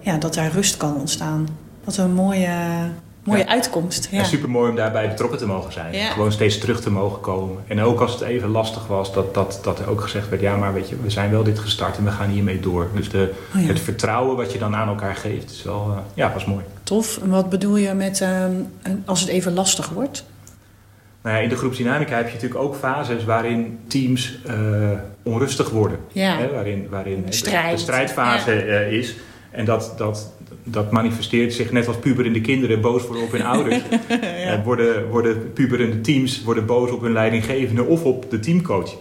[0.00, 1.48] ja, dat daar rust kan ontstaan.
[1.84, 2.48] Wat een mooie,
[3.28, 4.08] mooie uitkomst.
[4.10, 4.24] Ja.
[4.24, 5.94] Super mooi om daarbij betrokken te mogen zijn.
[5.94, 7.62] Gewoon steeds terug te mogen komen.
[7.66, 10.56] En ook als het even lastig was, dat, dat, dat er ook gezegd werd: ja,
[10.56, 12.88] maar weet je, we zijn wel dit gestart en we gaan hiermee door.
[12.94, 16.32] Dus de, Oh het vertrouwen wat je dan aan elkaar geeft, is wel, eh, ja,
[16.32, 16.64] was mooi.
[16.82, 17.18] Tof.
[17.22, 18.52] En wat bedoel je met ehm,
[19.04, 20.24] als het even lastig wordt?
[21.22, 24.54] Nou ja, in de groepsdynamica heb je natuurlijk ook fases waarin teams eh,
[25.22, 25.98] onrustig worden.
[26.12, 26.36] Ja.
[26.36, 27.74] Hè, waarin waarin hè, de- Strijd.
[27.76, 29.14] de strijdfase eh, is.
[29.50, 30.32] En dat, dat,
[30.70, 33.82] dat manifesteert zich net als puberende kinderen boos worden op hun ouders.
[34.08, 38.94] Eh, worden, worden puberende teams worden boos op hun leidinggevende of op de teamcoach.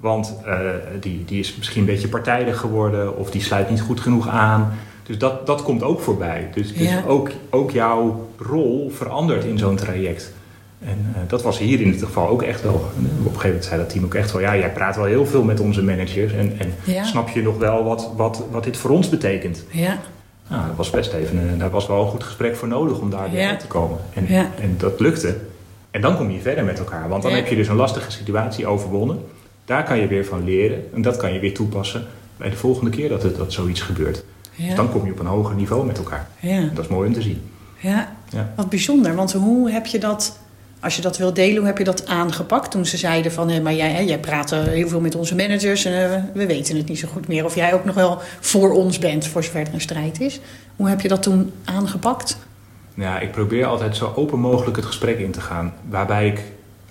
[0.00, 0.58] Want eh,
[1.00, 4.72] die, die is misschien een beetje partijdig geworden of die sluit niet goed genoeg aan.
[5.02, 6.48] Dus dat, dat komt ook voorbij.
[6.54, 7.02] Dus, dus Ja.
[7.06, 10.32] ook, ook jouw rol verandert in zo'n traject.
[10.84, 12.74] En eh, dat was hier in dit geval ook echt wel.
[12.74, 15.26] Op een gegeven moment zei dat team ook echt wel: ja, jij praat wel heel
[15.26, 16.32] veel met onze managers.
[16.32, 17.04] En, en Ja.
[17.04, 19.64] snap je nog wel wat, wat, wat dit voor ons betekent?
[19.70, 19.98] Ja.
[20.50, 23.10] Nou, dat was best even, een- daar was wel een goed gesprek voor nodig om
[23.10, 23.48] daar weer Ja.
[23.48, 23.98] uit te komen.
[24.14, 24.46] En, Ja.
[24.60, 25.36] en dat lukte.
[25.90, 27.08] En dan kom je verder met elkaar.
[27.08, 27.36] Want dan Ja.
[27.36, 29.24] heb je dus een lastige situatie overwonnen.
[29.64, 30.84] Daar kan je weer van leren.
[30.94, 32.04] En dat kan je weer toepassen
[32.36, 34.24] bij de volgende keer dat, het, dat zoiets gebeurt.
[34.56, 36.28] Dus dan kom je op een hoger niveau met elkaar.
[36.40, 36.50] Ja.
[36.50, 37.42] En dat is mooi om te zien.
[37.78, 38.52] Ja, Ja.
[38.56, 39.14] wat bijzonder.
[39.14, 40.38] Want hoe heb je dat,
[40.80, 43.60] als je dat wil delen, hoe heb je dat aangepakt toen ze zeiden van, hé,
[43.60, 46.88] maar jij, jij praat eh, heel veel met onze managers en eh, we weten het
[46.88, 47.44] niet zo goed meer.
[47.44, 50.40] Of jij ook nog wel voor ons bent, voor zover er een strijd is.
[50.76, 52.38] Hoe heb je dat toen aangepakt?
[52.94, 55.74] Ja, ik probeer altijd zo open mogelijk het gesprek in te gaan.
[55.88, 56.42] Waarbij ik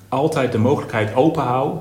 [0.10, 1.78] altijd de mogelijkheid open hou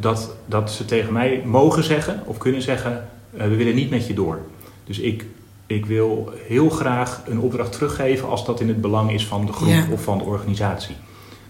[0.00, 4.06] dat, dat ze tegen mij mogen zeggen of kunnen zeggen: eh, we willen niet met
[4.06, 4.38] je door.
[4.84, 5.24] Dus ik,
[5.66, 9.52] ik wil heel graag een opdracht teruggeven als dat in het belang is van de
[9.52, 9.84] groep Ja.
[9.92, 10.94] of van de organisatie.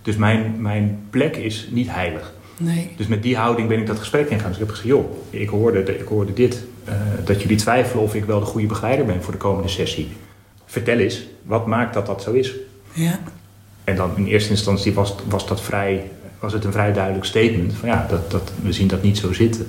[0.03, 2.33] Dus mijn, mijn plek is niet heilig.
[2.57, 2.91] Nee.
[2.97, 4.51] Dus met die houding ben ik dat gesprek ingegaan.
[4.51, 6.65] Dus ik heb gezegd, joh, ik hoorde, de- ik hoorde dit.
[6.85, 10.09] eh, dat jullie twijfelen of ik wel de goede begeleider ben voor de komende sessie.
[10.67, 12.53] Vertel eens, wat maakt dat dat zo is?
[12.93, 13.21] Ja.
[13.85, 16.03] En dan in eerste instantie was, was dat vrij
[16.41, 19.33] was het een vrij duidelijk statement van ja, dat, dat, we zien dat niet zo
[19.33, 19.67] zitten.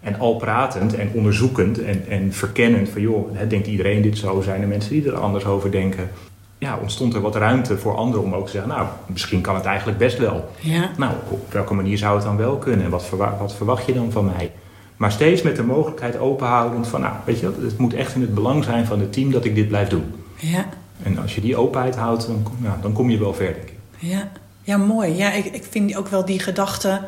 [0.00, 4.40] En al pratend en onderzoekend en, en verkennend van joh, hè, denkt iedereen dit zo,
[4.40, 6.10] zijn er mensen die er anders over denken.
[6.58, 9.64] Ja, ontstond er wat ruimte voor anderen om ook te zeggen, nou, misschien kan het
[9.64, 10.50] eigenlijk best wel.
[10.60, 10.90] Ja.
[10.96, 13.94] Nou, op welke manier zou het dan wel kunnen en wat, verwa- wat verwacht je
[13.94, 14.52] dan van mij?
[14.96, 18.20] Maar steeds met de mogelijkheid openhoudend van, nou, weet je wat, het moet echt in
[18.20, 20.14] het belang zijn van het team dat ik dit blijf doen.
[20.36, 20.66] Ja.
[21.02, 22.46] En als je die openheid houdt, dan,
[22.82, 23.74] dan kom je wel ver, denk ik.
[23.98, 24.28] Ja,
[24.62, 25.16] ja mooi.
[25.16, 27.00] Ja, ik, ik vind ook wel die gedachte.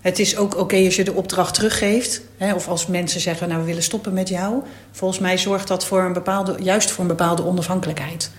[0.00, 2.22] Het is ook oké als je de opdracht teruggeeft.
[2.36, 4.62] Hè, of als mensen zeggen, nou we willen stoppen met jou.
[4.90, 8.30] Volgens mij zorgt dat voor een bepaalde, juist voor een bepaalde onafhankelijkheid.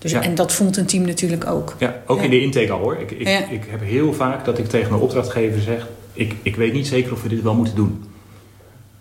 [0.00, 0.22] Dus, Ja.
[0.22, 1.74] En dat voelt een team natuurlijk ook.
[1.78, 2.24] Ja, ook Ja.
[2.24, 2.96] in de intake al hoor.
[2.96, 3.48] Ik, ik, Ja.
[3.48, 7.12] ik heb heel vaak dat ik tegen mijn opdrachtgever zeg: ik, ik weet niet zeker
[7.12, 8.04] of we dit wel moeten doen.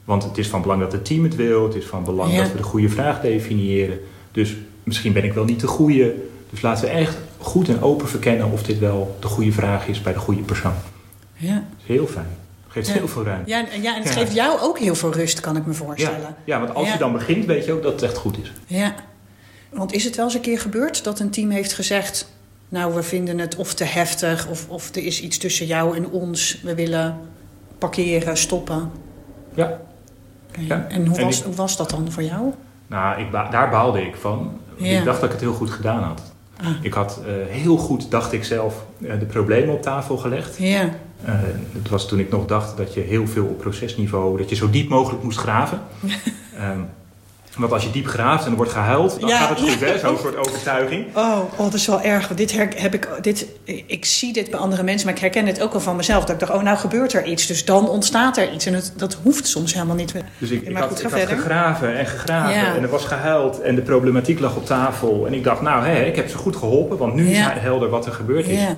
[0.04, 2.52] Want het is van belang dat het team het wil, het is van belang dat
[2.52, 4.00] we de goede vraag definiëren.
[4.32, 6.16] Dus misschien ben ik wel niet de goede.
[6.50, 10.02] Dus laten we echt goed en open verkennen of dit wel de goede vraag is
[10.02, 10.74] bij de goede persoon.
[11.36, 12.28] Ja, Dat is heel fijn.
[12.68, 12.94] Geeft Ja.
[12.94, 13.50] heel veel ruimte.
[13.50, 14.20] ja, en, ja en het Ja.
[14.20, 16.20] geeft jou ook heel veel rust, kan ik me voorstellen.
[16.20, 18.52] ja, ja, want als je dan begint, weet je ook dat het echt goed is.
[18.68, 18.96] Ja.
[19.70, 22.32] Want is het wel eens een keer gebeurd dat een team heeft gezegd...
[22.70, 26.10] nou, we vinden het of te heftig of, of er is iets tussen jou en
[26.10, 26.60] ons.
[26.64, 27.18] We willen
[27.78, 28.92] parkeren, stoppen.
[29.54, 29.80] Ja.
[30.90, 32.54] En, hoe, En was, ik- hoe was dat dan voor jou?
[32.88, 34.60] Nou, ik daar baalde ik van.
[34.78, 35.00] Ja.
[35.00, 36.22] Ik dacht dat ik het heel goed gedaan had.
[36.62, 36.68] Ah.
[36.82, 40.58] Ik had eh, heel goed, dacht ik zelf, eh, de problemen op tafel gelegd.
[40.58, 40.90] Ja,
[41.26, 41.34] Eh,
[41.74, 44.70] het was toen ik nog dacht dat je heel veel op procesniveau, dat je zo
[44.70, 45.82] diep mogelijk moest graven.
[46.58, 46.80] Ehm,
[47.58, 49.86] want als je diep graaft en er wordt gehuild, dan Ja, gaat het goed, ja.
[49.86, 50.00] hè?
[50.08, 51.06] Zo'n soort overtuiging.
[51.16, 52.28] Oh, oh, dat is wel erg.
[52.28, 53.48] Dit heb ik, dit,
[53.86, 56.20] ik zie dit bij andere mensen, maar ik herken het ook wel van mezelf.
[56.26, 57.46] Dat ik dacht, oh, nou gebeurt er iets.
[57.48, 58.66] Dus dan ontstaat er iets.
[58.66, 60.14] En het, dat hoeft soms helemaal niet.
[60.38, 62.76] Dus ik, ik had, goed, ik had gegraven en gegraven Ja.
[62.76, 65.28] en er was gehuild en de problematiek lag op tafel.
[65.28, 68.06] En ik dacht, nou, hè, ik heb ze goed geholpen, want nu is helder wat
[68.06, 68.60] er gebeurd is.
[68.60, 68.76] Ja,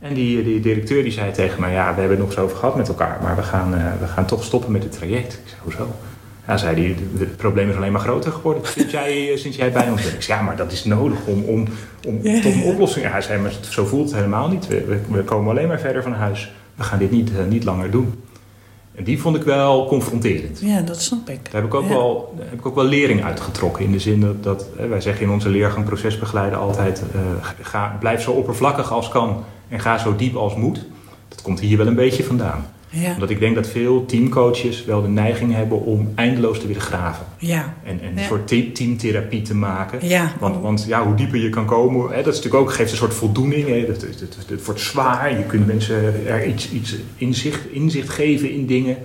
[0.00, 2.56] En die, die directeur die zei tegen mij, ja, we hebben het nog eens over
[2.56, 5.32] gehad met elkaar, maar we gaan, eh, we gaan toch stoppen met het traject.
[5.32, 5.90] Ik zei, hoezo?
[6.46, 9.56] Ja, zei hij, "De- het probleem is alleen maar groter geworden sinds jij, eh, sinds
[9.56, 10.14] jij bij ons bent.
[10.14, 11.64] Ik zei, ja, maar dat is nodig om, om,
[12.06, 13.04] om tot een oplossing.
[13.04, 14.66] Ja, hij zei, maar zo voelt het helemaal niet.
[14.66, 16.52] We, we, komen alleen maar verder van huis.
[16.74, 18.14] We gaan dit niet, eh, niet langer doen.
[18.94, 20.60] En die vond ik wel confronterend.
[20.62, 21.38] ja, dat snap ik.
[21.44, 21.88] Daar heb ik ook, Ja.
[21.88, 23.84] wel, heb ik ook wel lering uitgetrokken.
[23.84, 27.02] In de zin dat, dat eh, wij zeggen in onze leergang procesbegeleiden altijd...
[27.60, 30.84] ga, blijf zo oppervlakkig als kan en ga zo diep als moet.
[31.28, 32.66] Dat komt hier wel een beetje vandaan.
[32.88, 36.82] Ja, Omdat ik denk dat veel teamcoaches wel de neiging hebben om eindeloos te willen
[36.82, 37.26] graven.
[37.38, 38.22] ja, En, en een Ja.
[38.22, 40.08] soort te- teamtherapie te maken.
[40.08, 40.32] ja.
[40.40, 42.96] Want, want ja, hoe dieper je kan komen, hè, dat is natuurlijk ook, geeft een
[42.96, 43.66] soort voldoening.
[43.68, 48.08] Hè, het, het, het, het wordt zwaar, je kunt mensen er iets, iets inzicht, inzicht
[48.08, 48.96] geven in dingen.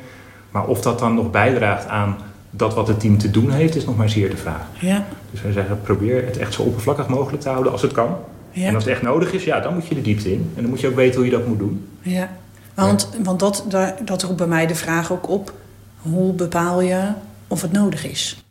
[0.52, 2.18] Maar of dat dan nog bijdraagt aan
[2.50, 4.68] dat wat het team te doen heeft, is nog maar zeer de vraag.
[4.80, 8.16] ja, Dus wij zeggen, probeer het echt zo oppervlakkig mogelijk te houden als het kan.
[8.54, 10.52] En als het echt nodig is, ja, dan moet je de diepte in.
[10.56, 11.86] En dan moet je ook weten hoe je dat moet doen.
[12.02, 12.40] ja.
[12.76, 13.66] Want, want dat,
[14.06, 15.54] dat roept bij mij de vraag ook op.
[16.02, 17.08] Hoe bepaal je
[17.48, 18.44] of het nodig is?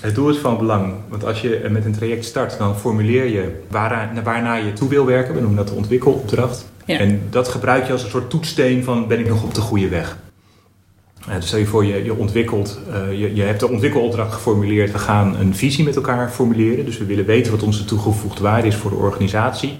[0.00, 0.94] Het doel is van belang.
[1.08, 5.06] Want als je met een traject start, dan formuleer je waarna, waarna je toe wil
[5.06, 5.34] werken.
[5.34, 6.66] We noemen dat de ontwikkelopdracht.
[6.84, 6.98] Ja.
[6.98, 9.88] En dat gebruik je als een soort toetssteen van ben ik nog op de goede
[9.88, 10.18] weg.
[11.28, 14.92] Eh, dus stel je voor, je, je ontwikkelt, eh, je, je hebt de ontwikkelopdracht geformuleerd.
[14.92, 16.84] We gaan een visie met elkaar formuleren.
[16.84, 19.78] Dus we willen weten wat onze toegevoegde waarde is voor de organisatie.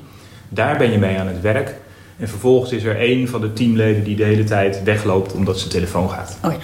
[0.48, 1.74] Daar ben je mee aan het werk.
[2.18, 5.70] En vervolgens is er één van de teamleden die de hele tijd wegloopt omdat zijn
[5.70, 6.38] telefoon gaat.
[6.44, 6.58] Oh ja.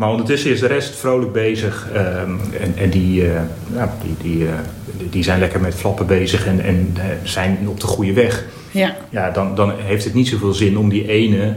[0.00, 3.40] Maar ondertussen is de rest vrolijk bezig ehm, en, en die, eh,
[3.74, 4.52] ja, die, die, eh,
[5.10, 8.44] die zijn lekker met flappen bezig en, en eh, zijn op de goede weg.
[8.70, 11.56] Ja, Ja, dan, dan heeft het niet zoveel zin om die ene,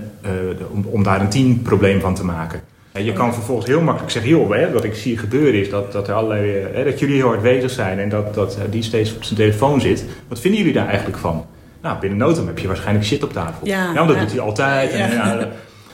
[0.71, 2.61] om, om daar een teamprobleem van te maken.
[2.91, 5.91] En je kan vervolgens heel makkelijk zeggen, joh, hè, wat ik zie gebeuren is dat,
[5.91, 9.15] dat, er allerlei, hè, dat jullie heel hard bezig zijn en dat, dat die steeds
[9.15, 10.05] op zijn telefoon zit.
[10.27, 11.45] Wat vinden jullie daar eigenlijk van?
[11.83, 13.67] Nou, binnen noten heb je waarschijnlijk shit op tafel.
[13.67, 14.21] Ja, want dat ja.
[14.21, 14.91] doet hij altijd.
[14.91, 15.13] En, Ja.
[15.13, 15.47] ja,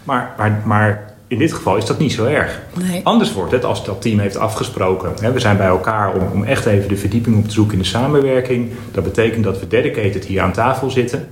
[0.04, 2.62] maar, maar, maar in dit geval is dat niet zo erg.
[2.73, 3.02] nee.
[3.04, 5.13] Anders wordt het als dat team heeft afgesproken.
[5.21, 7.80] Hè, we zijn bij elkaar om, om echt even de verdieping op te zoeken in
[7.80, 8.71] de samenwerking.
[8.91, 11.30] Dat betekent dat we dedicated hier aan tafel zitten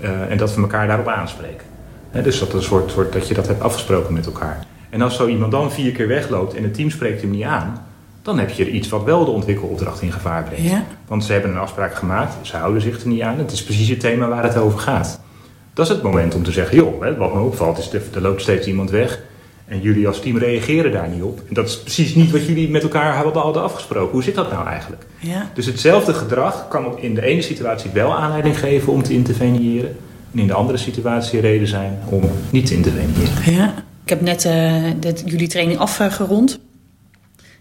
[0.00, 1.66] eh, en dat we elkaar daarop aanspreken.
[2.10, 4.66] Hè, dus dat, een soort, soort, dat je dat hebt afgesproken met elkaar.
[4.90, 7.86] En als zo iemand dan vier keer wegloopt en het team spreekt hem niet aan,
[8.36, 10.70] dan heb je er iets wat wel de ontwikkelopdracht in gevaar brengt.
[10.70, 13.38] Ja, Want ze hebben een afspraak gemaakt, ze houden zich er niet aan.
[13.38, 15.20] Het is precies het thema waar het over gaat.
[15.74, 18.20] Dat is het moment om te zeggen, joh, hè, wat me opvalt is, er er
[18.20, 19.20] loopt steeds iemand weg.
[19.66, 21.38] En jullie als team reageren daar niet op.
[21.48, 24.12] En dat is precies niet wat jullie met elkaar hadden, hadden afgesproken.
[24.12, 25.06] Hoe zit dat nou eigenlijk?
[25.18, 29.12] ja, Dus hetzelfde gedrag kan op- in de ene situatie wel aanleiding geven om te
[29.12, 29.96] interveneren.
[30.32, 33.52] En in de andere situatie reden zijn om niet te interveneren.
[33.54, 33.74] ja.
[34.04, 36.60] Ik heb net eh, dit- jullie training afgerond.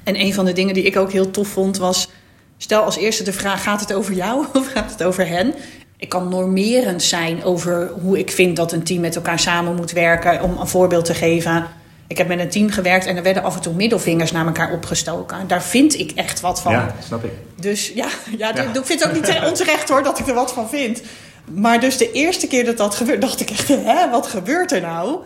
[0.09, 2.09] En een van de dingen die ik ook heel tof vond was...
[2.57, 5.53] Stel als eerste de vraag, gaat het over jou of gaat het over hen?
[5.97, 9.91] Ik kan normerend zijn over hoe ik vind dat een team met elkaar samen moet
[9.91, 10.41] werken.
[10.41, 11.67] Om een voorbeeld te geven.
[12.07, 14.71] Ik heb met een team gewerkt en er werden af en toe middelvingers naar elkaar
[14.71, 15.47] opgestoken.
[15.47, 16.71] Daar vind ik echt wat van.
[16.71, 17.31] Ja, snap ik.
[17.55, 20.69] Dus ja, ja, ik vind het ook niet onterecht hoor dat ik er wat van
[20.69, 21.01] vind.
[21.45, 24.81] Maar dus de eerste keer dat dat gebeurde, dacht ik echt, hè, wat gebeurt er
[24.81, 25.17] nou?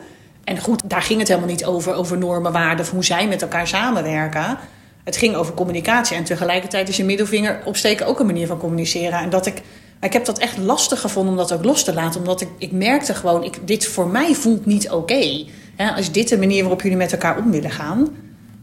[0.44, 3.42] En goed, daar ging het helemaal niet over, over normen, waarden, of hoe zij met
[3.42, 4.58] elkaar samenwerken.
[5.04, 9.20] Het ging over communicatie en tegelijkertijd is je middelvinger opsteken ook een manier van communiceren.
[9.20, 9.62] En dat ik,
[10.02, 12.72] ik heb dat echt lastig gevonden om dat ook los te laten, omdat ik, ik
[12.72, 14.96] merkte gewoon, ik, dit voor mij voelt niet oké.
[14.96, 15.48] Okay.
[15.98, 18.10] Is dit de manier waarop jullie met elkaar om willen gaan?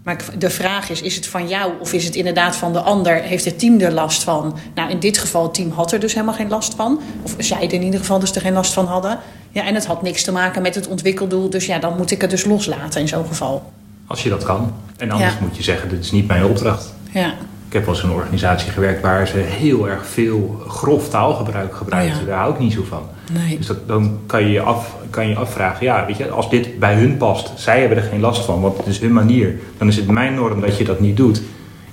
[0.05, 3.15] Maar de vraag is, is het van jou of is het inderdaad van de ander?
[3.15, 4.59] Heeft het team er last van?
[4.75, 7.01] Nou, in dit geval, het team had er dus helemaal geen last van.
[7.23, 9.19] Of zij er in ieder geval dus er geen last van hadden.
[9.51, 11.51] Ja, en het had niks te maken met het ontwikkeldoel.
[11.51, 13.73] Dus ja, dan moet ik het dus loslaten in zo'n geval.
[14.11, 14.73] Als je dat kan.
[14.97, 16.95] En anders moet je zeggen, dit is niet mijn opdracht.
[17.13, 17.27] Ja.
[17.67, 21.75] Ik heb wel eens in een organisatie gewerkt waar ze heel erg veel grof taalgebruik
[21.75, 22.21] gebruikten.
[22.21, 23.03] Oh Daar hou ik niet zo van.
[23.33, 23.57] Nee.
[23.57, 26.79] Dus dat, dan kan je je, af, kan je afvragen, ja, weet je, als dit
[26.79, 29.89] bij hun past, zij hebben er geen last van, want het is hun manier, dan
[29.89, 31.43] is het mijn norm dat je dat niet doet.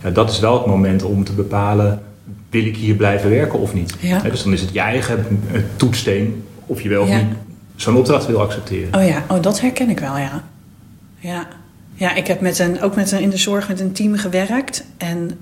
[0.04, 2.04] Ja, dat is wel het moment om te bepalen,
[2.50, 3.96] wil ik hier blijven werken of niet?
[4.00, 4.20] Ja.
[4.20, 5.42] dus dan is het je eigen
[5.76, 7.36] toetsteen of je wel of niet
[7.76, 9.00] zo'n opdracht wil accepteren.
[9.02, 10.44] Oh ja, oh, dat herken ik wel, ja.
[11.20, 11.48] Ja,
[11.98, 14.84] ja ik heb met een, ook met een, in de zorg met een team gewerkt.
[14.98, 15.40] En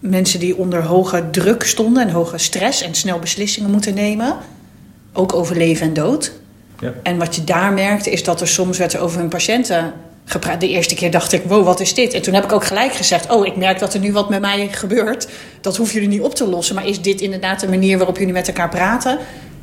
[0.00, 4.36] mensen die onder hoge druk stonden en hoge stress en snel beslissingen moeten nemen.
[5.12, 6.32] Ook over leven en dood.
[6.80, 6.92] Ja.
[7.02, 9.92] En wat je daar merkte is dat er soms werd over hun patiënten
[10.24, 10.60] gepraat.
[10.60, 12.14] De eerste keer dacht ik, wow, wat is dit?
[12.14, 14.40] En toen heb ik ook gelijk gezegd, oh, ik merk dat er nu wat met
[14.40, 15.28] mij gebeurt.
[15.60, 16.74] Dat hoeven jullie niet op te lossen.
[16.74, 19.18] Maar is dit inderdaad de manier waarop jullie met elkaar praten?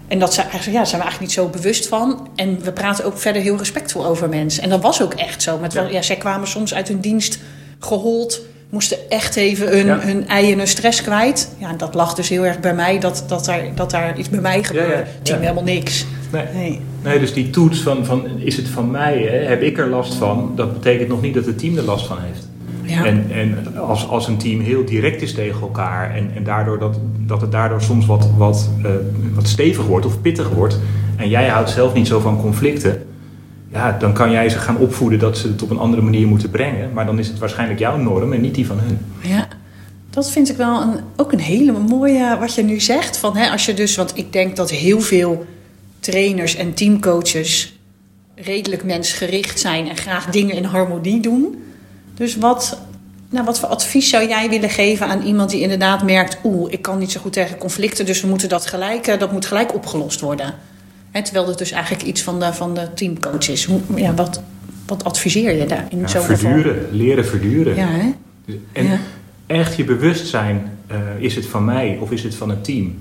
[0.07, 2.27] En dat zijn, ja, zijn we eigenlijk niet zo bewust van.
[2.35, 4.63] En we praten ook verder heel respectvol over mensen.
[4.63, 5.57] En dat was ook echt zo.
[5.57, 7.39] Met wel, ja, zij kwamen soms uit hun dienst
[7.79, 9.99] gehold moesten echt even hun, ja.
[9.99, 11.55] hun ei en hun stress kwijt.
[11.57, 14.29] Ja, en dat lag dus heel erg bij mij, dat, dat, daar, dat daar iets
[14.29, 14.93] bij mij gebeurde.
[14.93, 16.05] Ja, ja, Team helemaal niks.
[16.31, 16.45] Nee.
[16.53, 16.81] nee.
[17.03, 17.19] Nee.
[17.19, 20.51] dus die toets van, van is het van mij, hè, heb ik er last van,
[20.55, 22.44] dat betekent nog niet dat het team er last van heeft.
[22.85, 23.05] Ja.
[23.05, 26.99] En, en als, als een team heel direct is tegen elkaar en, en daardoor dat,
[27.19, 28.89] dat het daardoor soms wat, wat, uh,
[29.33, 30.79] wat stevig wordt of pittig wordt
[31.15, 33.05] en jij houdt zelf niet zo van conflicten,
[33.71, 36.49] ja, dan kan jij ze gaan opvoeden dat ze het op een andere manier moeten
[36.49, 36.93] brengen.
[36.93, 38.97] Maar dan is het waarschijnlijk jouw norm en niet die van hun.
[39.21, 39.47] Ja,
[40.09, 43.17] dat vind ik wel een, ook een hele mooie wat je nu zegt.
[43.17, 45.45] Van, hè, als je dus, want ik denk dat heel veel
[45.99, 47.79] trainers en teamcoaches
[48.35, 51.63] redelijk mensgericht zijn en graag dingen in harmonie doen.
[52.15, 52.79] Dus wat,
[53.29, 56.81] nou, wat voor advies zou jij willen geven aan iemand die inderdaad merkt: oeh, ik
[56.81, 59.73] kan niet zo goed tegen conflicten, dus we moeten dat gelijk, eh, dat moet gelijk
[59.73, 60.53] opgelost worden?
[61.23, 63.65] terwijl het dus eigenlijk iets van de, van de teamcoach is.
[63.65, 64.41] Hoe, ja, wat,
[64.87, 67.75] wat adviseer je daar in ja, zo'n verduren, leren verduren.
[67.75, 68.11] Ja, hè?
[68.71, 68.99] En Ja.
[69.47, 72.95] echt je bewustzijn, eh, is het van mij of is het van het team?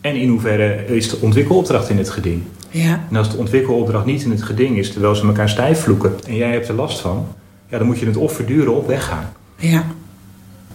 [0.00, 2.42] En in hoeverre is de ontwikkelopdracht in het geding?
[2.70, 6.12] Ja, En als de ontwikkelopdracht niet in het geding is, terwijl ze elkaar stijf vloeken
[6.26, 7.26] en jij hebt er last van,
[7.70, 9.32] ja, dan moet je het of verduren of weggaan.
[9.56, 9.84] ja,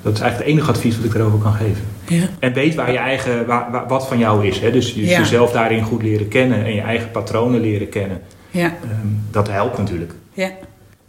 [0.02, 1.84] Dat is eigenlijk het enige advies wat ik erover kan geven.
[2.08, 2.28] ja.
[2.40, 4.60] En weet waar je eigen, waar, wat van jou is.
[4.60, 4.72] Hè?
[4.72, 5.20] Dus Ja.
[5.20, 8.22] jezelf daarin goed leren kennen en je eigen patronen leren kennen.
[8.52, 8.66] ja.
[8.84, 10.14] Ehm, dat helpt natuurlijk.
[10.34, 10.52] Ja.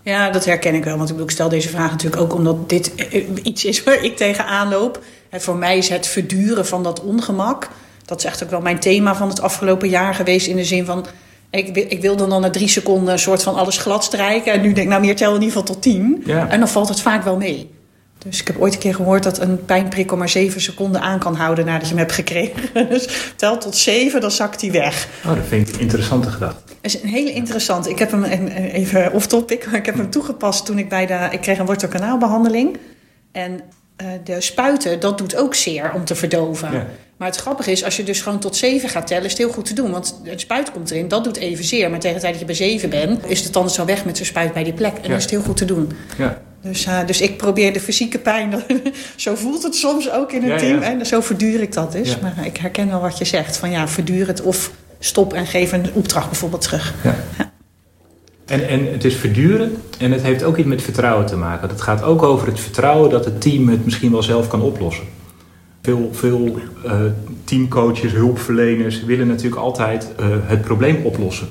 [0.02, 0.96] ja, dat herken ik wel.
[0.96, 4.04] Want ik, bedoel, ik stel deze vraag natuurlijk ook omdat dit eh, iets is waar
[4.04, 5.00] ik tegenaan loop.
[5.30, 7.68] En voor mij is het verduren van dat ongemak.
[8.04, 10.46] Dat is echt ook wel mijn thema van het afgelopen jaar geweest.
[10.46, 11.06] In de zin van,
[11.50, 14.52] ik, wil- ik wilde dan na drie seconden een soort van alles glad strijken.
[14.52, 16.22] En nu denk ik, nou meer tel in ieder geval tot tien.
[16.26, 16.48] Ja.
[16.48, 17.70] En dan valt het vaak wel mee.
[18.18, 21.34] Dus ik heb ooit een keer gehoord dat een pijnprikkel maar zeven seconden aan kan
[21.34, 22.54] houden nadat je hem hebt gekregen.
[22.88, 25.08] Dus tel tot zeven, dan zakt hij weg.
[25.26, 26.60] Oh, dat vind ik een interessante gedachte.
[26.66, 27.90] Dat is een hele interessante.
[27.90, 30.88] Ik heb hem en- en even off topic, maar ik heb hem toegepast toen ik
[30.88, 31.28] bij de.
[31.30, 32.76] Ik kreeg een wortelkanaalbehandeling.
[33.32, 33.60] En
[33.96, 36.72] eh, de spuiten, dat doet ook zeer om te verdoven.
[36.72, 36.86] Ja.
[37.16, 39.50] Maar het grappige is, als je dus gewoon tot zeven gaat tellen, is het heel
[39.52, 39.90] goed te doen.
[39.90, 41.90] Want een spuit komt erin, dat doet even zeer.
[41.90, 44.16] Maar tegen de tijd dat je bij zeven bent, is de tand zo weg met
[44.16, 44.92] zijn spuit bij die plek.
[44.96, 45.08] En Ja.
[45.08, 45.90] dan is het heel goed te doen.
[46.18, 46.42] Ja.
[46.62, 48.62] Dus, eh, dus ik probeer de fysieke pijn,
[49.16, 50.82] zo voelt het soms ook in een Ja, team.
[50.82, 52.18] En zo verduur ik dat dus.
[52.18, 53.56] Maar ik herken wel wat je zegt.
[53.56, 56.94] Van ja, verduur het of stop en geef een opdracht bijvoorbeeld terug.
[57.04, 57.16] Ja.
[58.46, 61.68] En, en het is verduren en het heeft ook iets met vertrouwen te maken.
[61.68, 65.04] Het gaat ook over het vertrouwen dat het team het misschien wel zelf kan oplossen.
[65.86, 66.92] Veel, veel eh,
[67.44, 71.48] teamcoaches, hulpverleners willen natuurlijk altijd eh, het probleem oplossen.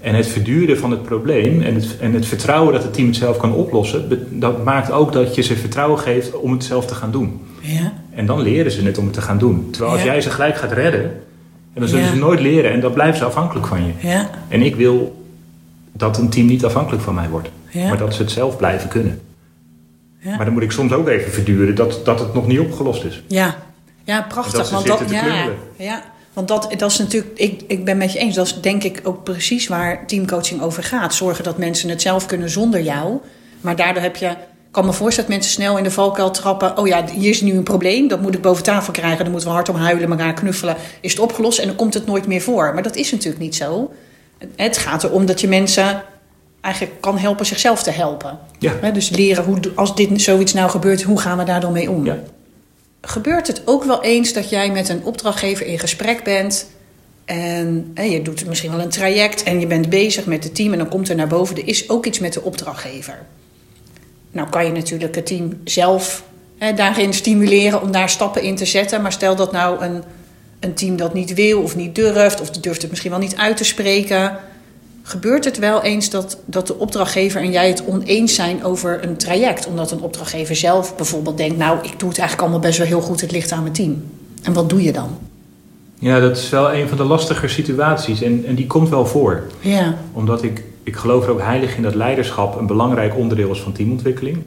[0.00, 3.16] En het verduren van het probleem en het, en het vertrouwen dat het team het
[3.16, 6.94] zelf kan oplossen, dat maakt ook dat je ze vertrouwen geeft om het zelf te
[6.94, 7.40] gaan doen.
[7.60, 9.68] Ja, En dan leren ze het om het te gaan doen.
[9.70, 10.06] Terwijl als Ja.
[10.12, 11.02] jij ze gelijk gaat redden,
[11.74, 12.10] en dan zullen Ja.
[12.10, 13.92] ze nooit leren en dan blijven ze afhankelijk van je.
[14.08, 15.24] ja, En ik wil
[15.92, 17.48] dat een team niet afhankelijk van mij wordt.
[17.74, 19.20] Maar dat ze het zelf blijven kunnen.
[20.20, 20.36] Ja.
[20.36, 23.22] Maar dan moet ik soms ook even verduren dat, dat het nog niet opgelost is.
[23.26, 23.56] Ja,
[24.04, 24.58] ja prachtig.
[24.58, 26.02] Dat want dat, te ja, ja,
[26.32, 29.00] Want dat, dat is natuurlijk, ik, ik ben met je eens, dat is denk ik
[29.02, 31.14] ook precies waar teamcoaching over gaat.
[31.14, 33.18] Zorgen dat mensen het zelf kunnen zonder jou.
[33.60, 34.36] Maar daardoor heb je, ik
[34.70, 36.78] kan me voorstellen dat mensen snel in de valkuil trappen.
[36.78, 39.22] Oh ja, hier is nu een probleem, dat moet ik boven tafel krijgen.
[39.22, 40.76] Dan moeten we hard om huilen, elkaar knuffelen.
[41.00, 42.74] Is het opgelost en dan komt het nooit meer voor.
[42.74, 43.92] Maar dat is natuurlijk niet zo.
[44.56, 46.02] Het gaat erom dat je mensen
[46.60, 48.38] eigenlijk kan helpen zichzelf te helpen.
[48.58, 48.90] Ja.
[48.90, 52.04] dus leren, hoe, als dit zoiets nou gebeurt, hoe gaan we daar dan mee om?
[52.04, 52.18] Ja.
[53.00, 56.70] Gebeurt het ook wel eens dat jij met een opdrachtgever in gesprek bent...
[57.24, 60.72] en hè, je doet misschien wel een traject en je bent bezig met het team...
[60.72, 63.18] en dan komt er naar boven, er is ook iets met de opdrachtgever.
[64.30, 66.24] Nou kan je natuurlijk het team zelf
[66.58, 69.02] hè, daarin stimuleren om daar stappen in te zetten...
[69.02, 70.02] maar stel dat nou een,
[70.60, 72.40] een team dat niet wil of niet durft...
[72.40, 74.38] of durft het misschien wel niet uit te spreken
[75.08, 79.16] gebeurt het wel eens dat, dat de opdrachtgever en jij het oneens zijn over een
[79.16, 79.66] traject?
[79.66, 83.00] Omdat een opdrachtgever zelf bijvoorbeeld denkt: Nou, ik doe het eigenlijk allemaal best wel heel
[83.00, 84.02] goed, het ligt aan mijn team.
[84.42, 85.18] En wat doe je dan?
[85.98, 89.42] Ja, dat is wel een van de lastiger situaties en, en die komt wel voor.
[89.60, 89.98] Ja.
[90.12, 93.72] Omdat ik, ik geloof er ook heilig in dat leiderschap een belangrijk onderdeel is van
[93.72, 94.38] teamontwikkeling.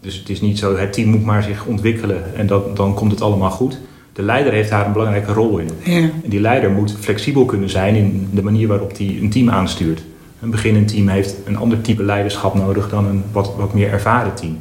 [0.00, 3.10] Dus het is niet zo, het team moet maar zich ontwikkelen en dat, dan komt
[3.10, 3.78] het allemaal goed.
[4.18, 5.68] De leider heeft daar een belangrijke rol in.
[5.82, 5.92] Ja.
[5.96, 10.02] En die leider moet flexibel kunnen zijn in de manier waarop hij een team aanstuurt.
[10.40, 14.34] Een beginnend team heeft een ander type leiderschap nodig dan een wat, wat meer ervaren
[14.34, 14.58] team.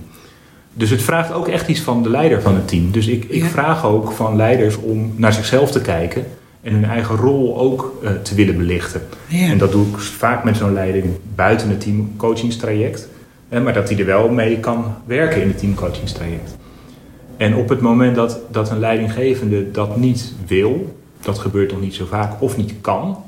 [0.74, 2.92] Dus het vraagt ook echt iets van de leider van het team.
[2.92, 3.48] Dus ik, ik Ja.
[3.48, 6.26] vraag ook van leiders om naar zichzelf te kijken
[6.62, 9.02] en hun eigen rol ook eh, te willen belichten.
[9.28, 9.48] Ja.
[9.48, 13.08] En dat doe ik vaak met zo'n leiding buiten het teamcoachingstraject.
[13.50, 16.58] Maar dat hij er wel mee kan werken in het teamcoachingstraject.
[17.38, 21.96] En op het moment dat, dat een leidinggevende dat niet wil, dat gebeurt nog niet
[21.96, 23.24] zo vaak, of niet kan,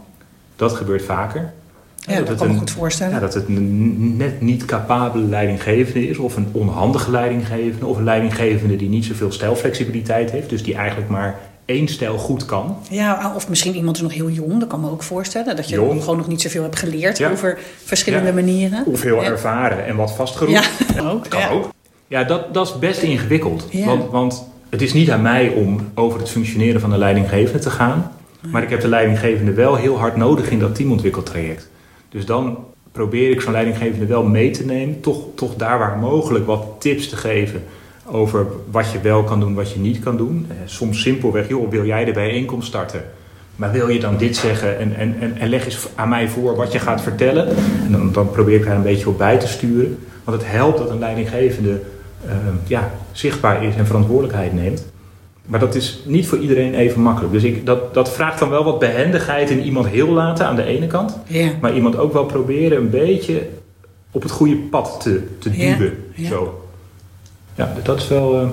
[0.56, 1.54] dat gebeurt vaker.
[1.96, 3.14] Ja, dat kan me een- goed voorstellen.
[3.14, 8.04] ja, dat het een net niet capabele leidinggevende is, of een onhandige leidinggevende, of een
[8.04, 12.78] leidinggevende die niet zoveel stijlflexibiliteit heeft, dus die eigenlijk maar één stijl goed kan.
[12.90, 15.56] Ja, of misschien iemand is nog heel jong, dat kan me ook voorstellen.
[15.56, 16.00] Dat je Jong.
[16.02, 17.32] gewoon nog niet zoveel hebt geleerd Ja.
[17.32, 18.34] over verschillende Ja.
[18.34, 18.86] manieren.
[18.86, 20.70] Of heel ervaren en wat vastgeroest.
[20.96, 21.30] Ja, ook.
[21.30, 21.70] Kan ook.
[22.10, 23.68] Ja, dat, dat is best ingewikkeld.
[23.72, 23.86] Ja.
[23.86, 27.70] Want, want het is niet aan mij om over het functioneren van de leidinggevende te
[27.70, 28.12] gaan.
[28.52, 31.70] Maar ik heb de leidinggevende wel heel hard nodig in dat teamontwikkeltraject.
[32.10, 32.58] Dus dan
[32.92, 35.02] probeer ik zo'n leidinggevende wel mee te nemen.
[35.02, 37.64] Toch, toch daar waar mogelijk wat tips te geven
[38.06, 40.46] over wat je wel kan doen, wat je niet kan doen.
[40.50, 43.04] Eh, soms simpelweg, joh, wil jij de bijeenkomst starten?
[43.56, 46.56] Maar wil je dan dit zeggen en, en, en, en leg eens aan mij voor
[46.56, 47.48] wat je gaat vertellen?
[47.86, 50.00] En dan, dan probeer ik daar een beetje op bij te sturen.
[50.24, 51.80] Want het helpt dat een leidinggevende
[52.28, 52.36] eh,
[52.68, 54.86] ja, zichtbaar is en verantwoordelijkheid neemt.
[55.46, 57.34] Maar dat is niet voor iedereen even makkelijk.
[57.34, 60.64] Dus ik, dat, dat vraagt dan wel wat behendigheid in iemand heel laten aan de
[60.64, 61.18] ene kant.
[61.28, 61.50] Ja.
[61.62, 63.48] Maar iemand ook wel proberen een beetje
[64.12, 66.04] op het goede pad te, te duwen.
[66.16, 66.28] ja.
[66.28, 66.68] Zo.
[67.56, 68.42] Ja, dat is wel...
[68.42, 68.48] eh,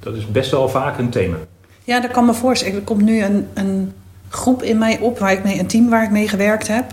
[0.00, 1.36] dat is best wel vaak een thema.
[1.84, 2.74] Ja, dat kan me voorstellen.
[2.74, 3.92] Er komt nu een, een
[4.28, 6.84] groep in mij op, waar ik mee, een team waar ik mee gewerkt heb.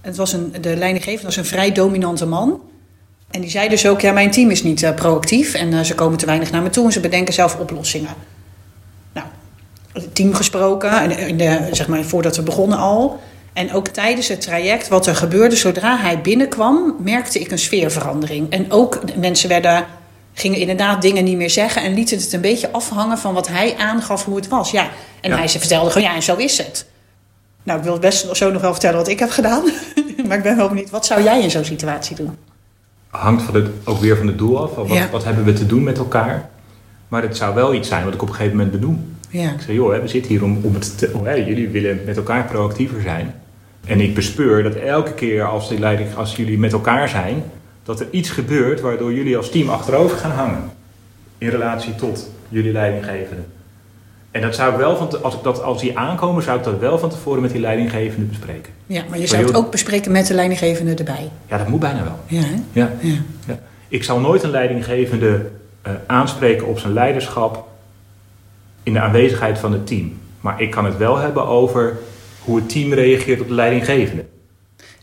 [0.00, 2.60] Het was een, de leidinggevende was een vrij dominante man.
[3.30, 5.94] En die zei dus ook, ja, mijn team is niet eh, proactief en eh, ze
[5.94, 8.14] komen te weinig naar me toe en ze bedenken zelf oplossingen.
[9.12, 9.26] Nou,
[9.92, 13.20] het team gesproken, en in de, zeg maar voordat we begonnen al.
[13.52, 18.50] En ook tijdens het traject, wat er gebeurde, zodra hij binnenkwam, merkte ik een sfeerverandering.
[18.50, 19.86] En ook mensen werden,
[20.34, 23.76] gingen inderdaad dingen niet meer zeggen en lieten het een beetje afhangen van wat hij
[23.76, 24.70] aangaf hoe het was.
[24.70, 24.88] Ja,
[25.20, 25.36] en Ja.
[25.36, 26.86] hij ze vertelde gewoon, ja, en zo is het.
[27.62, 29.62] Nou, ik wil best zo nog wel vertellen wat ik heb gedaan.
[30.26, 32.36] maar ik ben wel benieuwd, wat zou jij in zo'n situatie doen?
[33.10, 34.74] Hangt van het, ook weer van het doel af.
[34.74, 35.08] Wat, Ja.
[35.10, 36.48] wat hebben we te doen met elkaar?
[37.08, 39.16] Maar het zou wel iets zijn wat ik op een gegeven moment benoem.
[39.30, 41.68] Ja, Ik zeg, joh, hè, we zitten hier om, om het te, oh, hè, jullie
[41.68, 43.34] willen met elkaar proactiever zijn.
[43.86, 47.42] En ik bespeur dat elke keer als, die leiding, als jullie met elkaar zijn,
[47.82, 50.70] dat er iets gebeurt waardoor jullie als team achterover gaan hangen.
[51.38, 53.42] In relatie tot jullie leidinggevende.
[54.38, 56.64] En dat zou ik wel van te- als, ik dat, als die aankomen, zou ik
[56.64, 58.72] dat wel van tevoren met die leidinggevende bespreken.
[58.86, 61.30] ja maar je zou het ook bespreken met de leidinggevende erbij.
[61.46, 62.18] Ja, dat moet bijna wel.
[62.26, 62.46] Ja?
[62.72, 62.92] Ja.
[63.00, 63.14] ja.
[63.46, 63.58] Ja.
[63.88, 65.46] Ik zal nooit een leidinggevende
[65.82, 67.68] eh, aanspreken op zijn leiderschap
[68.82, 70.12] in de aanwezigheid van het team.
[70.40, 71.98] Maar ik kan het wel hebben over
[72.44, 74.24] hoe het team reageert op de leidinggevende.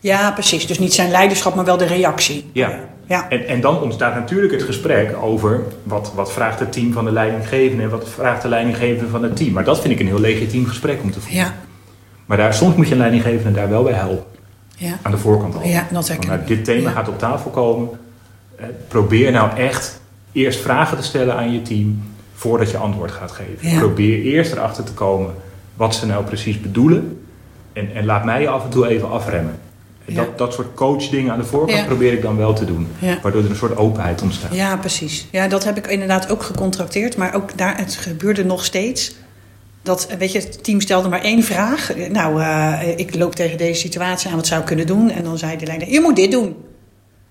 [0.06, 0.68] Ja, precies.
[0.68, 2.50] Dus niet zijn leiderschap, maar wel de reactie.
[2.54, 2.80] Ja.
[3.08, 7.06] Ja, En, en dan ontstaat natuurlijk het gesprek over wat, wat vraagt het team van
[7.06, 9.54] de leidinggevende en wat vraagt de leidinggevende van het team.
[9.54, 11.38] Maar dat vind ik een heel legitiem gesprek om te voeren.
[11.40, 11.54] ja,
[12.26, 14.24] Maar daar, soms moet je een leidinggevende daar wel bij helpen.
[14.78, 14.98] ja.
[15.02, 15.64] Aan de voorkant al.
[15.64, 16.96] Ja, dat herken nou, dit thema Ja.
[16.96, 17.90] gaat op tafel komen.
[18.56, 20.02] Eh, probeer nou echt
[20.32, 22.04] eerst vragen te stellen aan je team
[22.34, 23.70] voordat je antwoord gaat geven.
[23.70, 23.80] Ja.
[23.80, 25.34] Probeer eerst erachter te komen
[25.76, 27.22] wat ze nou precies bedoelen.
[27.74, 29.60] En, en laat mij je af en toe even afremmen.
[30.06, 30.16] Ja.
[30.16, 31.86] Dat, dat soort coachdingen aan de voorkant Ja.
[31.86, 32.88] probeer ik dan wel te doen.
[33.00, 33.20] Ja.
[33.22, 34.54] Waardoor er een soort openheid ontstaat.
[34.54, 35.28] Ja, precies.
[35.32, 37.18] Ja, dat heb ik inderdaad ook gecontracteerd.
[37.18, 39.16] Maar ook daar, het gebeurde nog steeds.
[39.82, 41.92] Dat, weet je, het team stelde maar één vraag.
[42.10, 45.12] Nou, uh, ik loop tegen deze situatie aan, wat zou ik kunnen doen?
[45.12, 46.56] En dan zei de leider, je moet dit doen.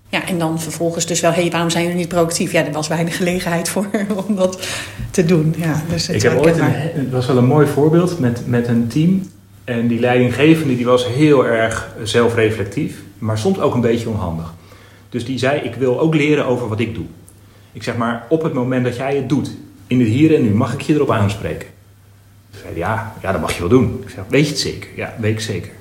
[0.09, 2.51] Ja, en dan vervolgens dus wel, hé, hey, waarom zijn jullie niet proactief?
[2.51, 3.87] Ja, er was weinig gelegenheid voor
[4.27, 4.67] om dat
[5.11, 5.55] te doen.
[5.57, 8.87] Ja, dus ik heb ooit een, het was wel een mooi voorbeeld met, met een
[8.87, 9.21] team.
[9.65, 14.53] En die leidinggevende die was heel erg zelfreflectief, maar soms ook een beetje onhandig.
[15.09, 17.05] Dus die zei, ik wil ook leren over wat ik doe.
[17.71, 19.51] Ik zeg maar, op het moment dat jij het doet,
[19.87, 21.67] in het hier en nu, mag ik je erop aanspreken?
[22.51, 23.99] Ze zei, ja, ja, dat mag je wel doen.
[24.03, 24.89] Ik zeg, weet je het zeker?
[24.95, 25.71] Ja, weet ik zeker.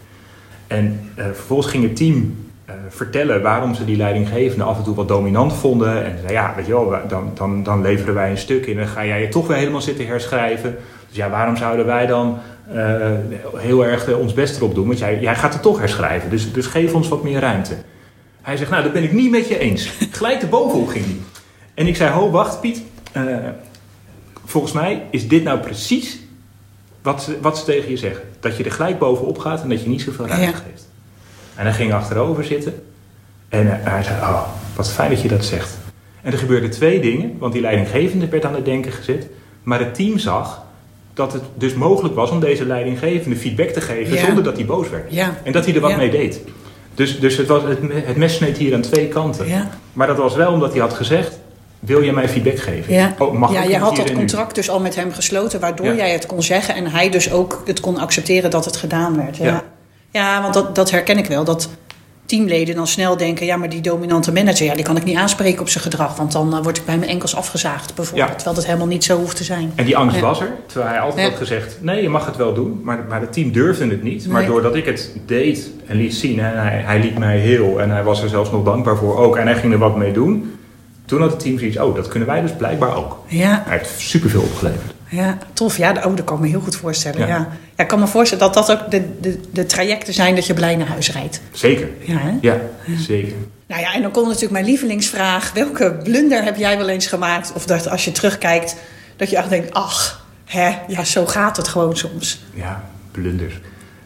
[0.67, 2.37] En uh, vervolgens ging het team
[2.69, 6.05] uh, vertellen waarom ze die leidinggevende af en toe wat dominant vonden.
[6.05, 8.85] En zei, ja, weet je wel, dan, dan, dan leveren wij een stuk in en
[8.85, 10.77] dan ga jij je toch weer helemaal zitten herschrijven.
[11.15, 12.39] Dus ja, waarom zouden wij dan
[12.75, 13.11] uh,
[13.57, 14.87] heel erg ons best erop doen?
[14.87, 17.77] Want jij, jij gaat het toch herschrijven, dus, dus geef ons wat meer ruimte.
[18.43, 19.87] Hij zegt, nou, dat ben ik niet met je eens.
[20.11, 21.17] Gelijk erbovenop ging hij.
[21.75, 22.83] En ik zei, ho, wacht Piet.
[23.17, 23.37] Uh,
[24.45, 26.19] volgens mij is dit nou precies
[27.03, 28.25] wat ze, wat ze tegen je zeggen.
[28.41, 30.53] Dat je er gelijk bovenop gaat en dat je niet zoveel ruimte ja.
[30.53, 30.89] geeft.
[31.55, 32.83] En hij ging achterover zitten.
[33.49, 35.79] En hij zei, oh, wat fijn dat je dat zegt.
[36.23, 37.39] En er gebeurden twee dingen.
[37.39, 39.27] Want die leidinggevende werd aan het denken gezet.
[39.63, 40.64] Maar het team zag
[41.15, 44.15] dat het dus mogelijk was om deze leidinggevende feedback te geven...
[44.15, 44.25] Ja.
[44.25, 45.13] zonder dat hij boos werd.
[45.13, 45.39] Ja.
[45.43, 46.41] En dat hij er wat mee deed.
[46.95, 49.47] Dus, dus het, was, het, het mes sneed hier aan twee kanten.
[49.93, 51.43] Maar dat was wel omdat hij had gezegd...
[51.79, 52.95] Wil je mij feedback geven?
[52.95, 55.95] Ja, oh, mag ja jij had dat contract dus al met hem gesloten, waardoor ja.
[55.95, 59.37] jij het kon zeggen en hij dus ook het kon accepteren dat het gedaan werd.
[59.37, 59.63] Ja, ja.
[60.11, 61.45] ja want dat, dat herken ik wel.
[61.45, 61.69] Dat
[62.27, 65.61] teamleden dan snel denken: ja, maar die dominante manager, ja, die kan ik niet aanspreken
[65.61, 68.29] op zijn gedrag, want dan uh, word ik bij mijn enkels afgezaagd, bijvoorbeeld.
[68.29, 68.35] Ja.
[68.35, 69.73] Terwijl dat helemaal niet zo hoeft te zijn.
[69.75, 72.55] En die angst was er, terwijl hij altijd had gezegd: nee, je mag het wel
[72.55, 74.29] doen, maar, maar het team durfde het niet.
[74.29, 77.91] Maar doordat ik het deed en liet zien, en hij, hij liet mij heel en
[77.91, 80.53] hij was er zelfs nog dankbaar voor ook, en hij ging er wat mee doen
[81.07, 83.19] toen had het team zoiets, oh, dat kunnen wij dus blijkbaar ook.
[83.27, 83.63] Ja.
[83.67, 84.94] Hij heeft superveel opgeleverd.
[85.15, 85.77] Ja, tof.
[85.77, 87.21] Ja, oh, dat kan ik me heel goed voorstellen.
[87.21, 87.27] Ja.
[87.27, 87.49] Ja.
[87.77, 90.55] ja ik kan me voorstellen dat dat ook de, de, de trajecten zijn dat je
[90.55, 91.41] blij naar huis rijdt.
[91.53, 91.89] Zeker.
[92.01, 92.33] Ja, hè?
[92.41, 92.61] ja,
[92.99, 93.33] zeker.
[93.67, 95.53] Nou ja, en dan komt natuurlijk mijn lievelingsvraag.
[95.53, 97.53] Welke blunder heb jij wel eens gemaakt?
[97.55, 98.77] Of dat als je terugkijkt,
[99.17, 102.45] dat je echt denkt, ach, hè, ja, zo gaat het gewoon soms.
[102.55, 103.55] Ja, blunders.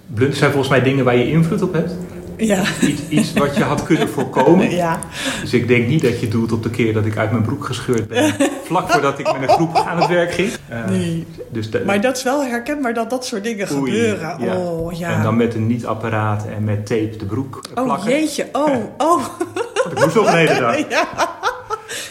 [0.07, 1.93] Blunders zijn volgens mij dingen waar je invloed op hebt.
[2.39, 2.63] Ja.
[2.81, 4.71] Iets, iets, wat je had kunnen voorkomen.
[4.79, 4.99] Ja.
[5.41, 7.65] Dus ik denk niet dat je doelt op de keer dat ik uit mijn broek
[7.65, 8.35] gescheurd ben.
[8.65, 10.51] Vlak voordat ik met een groep aan het werk ging.
[10.71, 11.27] Uh, nee.
[11.51, 14.37] Dus de, maar dat is wel herkenbaar dat dat soort dingen oei, gebeuren.
[14.39, 14.57] Ja.
[14.57, 15.11] Oh, ja.
[15.11, 18.07] En dan met een niet-apparaat en met tape de broek plakken.
[18.07, 19.25] Oh jeetje, oh, oh.
[19.93, 20.85] ik moest opnemen dan.
[20.89, 21.09] Ja.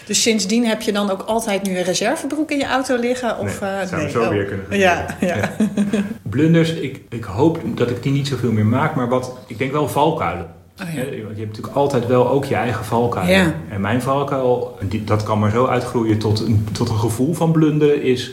[0.05, 3.39] Dus sindsdien heb je dan ook altijd nu een reservebroek in je auto liggen?
[3.39, 4.11] Of, nee, uh, zou nee.
[4.11, 4.29] zo oh.
[4.29, 5.35] weer kunnen ja, ja.
[5.35, 5.51] ja.
[6.21, 9.71] Blunders, ik, ik hoop dat ik die niet zoveel meer maak, maar wat, ik denk
[9.71, 10.47] wel valkuilen.
[10.81, 11.01] Oh, ja.
[11.01, 13.27] Je hebt natuurlijk altijd wel ook je eigen valkuil.
[13.27, 13.53] Ja.
[13.69, 18.01] En mijn valkuil, dat kan maar zo uitgroeien tot een, tot een gevoel van blunderen,
[18.01, 18.31] is...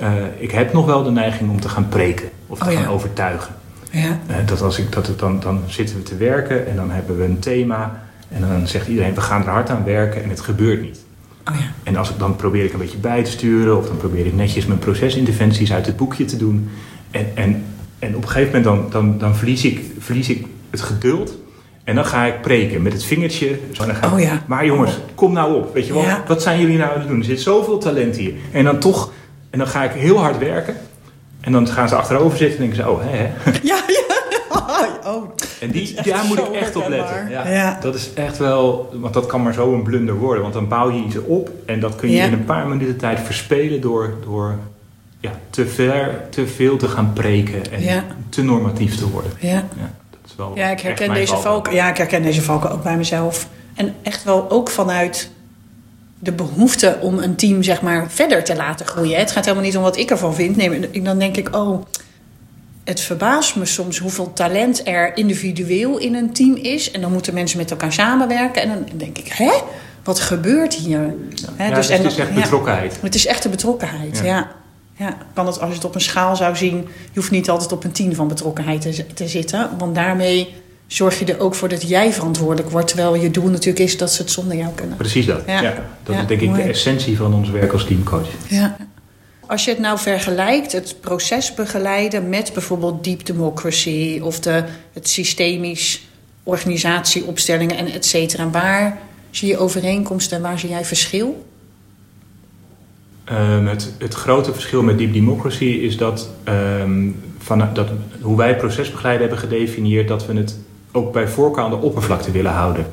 [0.00, 2.82] Uh, ik heb nog wel de neiging om te gaan preken of te oh, gaan
[2.82, 2.88] ja.
[2.88, 3.54] overtuigen.
[3.90, 4.18] Ja.
[4.30, 7.18] Uh, dat als ik, dat het dan, dan zitten we te werken en dan hebben
[7.18, 8.02] we een thema...
[8.30, 11.04] en dan zegt iedereen, we gaan er hard aan werken en het gebeurt niet.
[11.48, 11.72] Oh, ja.
[11.82, 13.76] En als ik, dan probeer ik een beetje bij te sturen...
[13.76, 16.70] of dan probeer ik netjes mijn procesinterventies uit het boekje te doen.
[17.10, 17.64] En, en,
[17.98, 21.38] en op een gegeven moment dan, dan, dan verlies, ik, verlies ik het geduld...
[21.84, 23.58] En dan ga ik preken met het vingertje.
[23.72, 24.42] Zo, dan ga ik, oh ja.
[24.46, 25.74] Maar jongens, kom nou op.
[25.74, 26.24] Weet je wel, ja.
[26.26, 27.18] wat zijn jullie nou aan het doen?
[27.18, 28.32] Er zit zoveel talent hier.
[28.52, 29.12] En dan toch,
[29.50, 30.76] en dan ga ik heel hard werken.
[31.40, 33.50] En dan gaan ze achterover zitten en denken ze, oh, hè, hè.
[33.62, 34.14] Ja, ja.
[35.06, 37.28] Oh, en die, daar moet ik echt op letten.
[37.30, 37.78] Ja, ja.
[37.80, 40.42] Dat is echt wel, want dat kan maar zo een blunder worden.
[40.42, 42.24] Want dan bouw je iets op en dat kun je Ja.
[42.24, 44.58] in een paar minuten tijd verspelen door, door
[45.20, 48.04] ja, te, ver, te veel te gaan preken en Ja.
[48.28, 49.32] te normatief te worden.
[49.38, 49.48] Ja.
[49.50, 51.74] Ja, dat is wel Ja, ik herken deze valken.
[51.74, 53.48] Ja, ik herken deze valken ook bij mezelf.
[53.74, 55.30] En echt wel ook vanuit
[56.18, 59.18] de behoefte om een team zeg maar verder te laten groeien.
[59.18, 60.56] Het gaat helemaal niet om wat ik ervan vind.
[60.56, 61.82] Nee, dan denk ik, oh,
[62.90, 66.90] het verbaast me soms hoeveel talent er individueel in een team is.
[66.90, 68.62] En dan moeten mensen met elkaar samenwerken.
[68.62, 69.50] En dan denk ik, hè?
[70.04, 71.14] Wat gebeurt hier?
[71.58, 72.34] Ja, dus en het is echt ja.
[72.34, 72.98] betrokkenheid.
[73.02, 74.24] Het is echt de betrokkenheid, Ja.
[74.24, 74.50] ja.
[74.96, 75.16] ja.
[75.34, 76.76] Kan het, als je het op een schaal zou zien,
[77.12, 79.70] je hoeft niet altijd op een tien van betrokkenheid te, te zitten.
[79.78, 80.54] Want daarmee
[80.86, 82.86] zorg je er ook voor dat jij verantwoordelijk wordt.
[82.88, 84.96] Terwijl je doel natuurlijk is dat ze het zonder jou kunnen.
[84.96, 85.42] Precies dat.
[85.46, 85.60] Ja.
[85.62, 85.74] Ja.
[86.02, 86.62] Dat Ja, is denk ik mooi.
[86.62, 88.28] de essentie van ons werk als teamcoach.
[88.48, 88.76] Ja.
[89.50, 95.08] Als je het nou vergelijkt, het proces begeleiden met bijvoorbeeld deep democracy of de, het
[95.08, 96.06] systemisch
[96.42, 98.50] organisatieopstellingen en et cetera.
[98.50, 98.98] Waar
[99.30, 101.46] zie je overeenkomsten en waar zie jij verschil?
[103.24, 107.88] Ehm, het, het grote verschil met Deep Democracy is dat, ehm, van, dat
[108.20, 110.58] hoe wij procesbegeleiden hebben gedefinieerd dat we het
[110.92, 112.86] ook bij voorkeur aan de oppervlakte willen houden.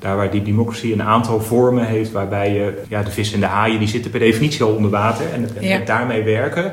[0.00, 3.46] Daar waar Deep Democracy een aantal vormen heeft waarbij je, ja, de vis en de
[3.46, 5.78] haaien die zitten per definitie al onder water en, en Ja.
[5.78, 6.72] met daarmee werken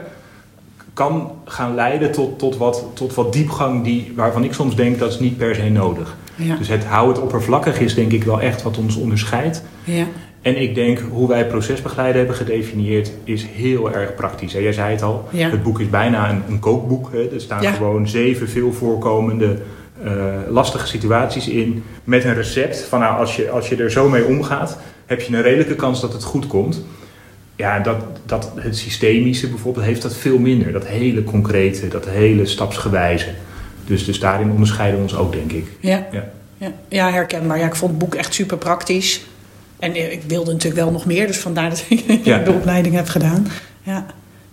[0.93, 5.11] kan gaan leiden tot, tot, wat, tot wat diepgang die, waarvan ik soms denk dat
[5.11, 6.15] is niet per se nodig.
[6.35, 6.55] Ja.
[6.55, 9.63] Dus het hou het oppervlakkig is denk ik wel echt wat ons onderscheidt.
[9.83, 10.05] Ja.
[10.41, 14.51] En ik denk hoe wij procesbegeleider hebben gedefinieerd is heel erg praktisch.
[14.51, 15.49] Jij zei het al, Ja.
[15.49, 17.09] het boek is bijna een, een kookboek.
[17.11, 17.29] Hè.
[17.33, 19.57] Er staan gewoon zeven veel voorkomende
[20.03, 20.13] eh,
[20.49, 21.83] lastige situaties in.
[22.03, 25.35] Met een recept van nou, als je, als je er zo mee omgaat, heb je
[25.35, 26.81] een redelijke kans dat het goed komt.
[27.55, 30.71] Ja, dat, dat, het systemische bijvoorbeeld heeft dat veel minder.
[30.71, 33.29] Dat hele concrete, dat hele stapsgewijze.
[33.85, 35.67] Dus, dus daarin onderscheiden we ons ook, denk ik.
[35.79, 36.07] Ja.
[36.11, 36.29] Ja.
[36.57, 36.71] Ja.
[36.87, 37.57] ja, herkenbaar.
[37.57, 39.25] Ja, ik vond het boek echt super praktisch.
[39.79, 42.37] En eh, ik wilde natuurlijk wel nog meer, dus vandaar dat ik Ja.
[42.43, 43.47] de opleiding heb gedaan.
[43.83, 44.05] Ja.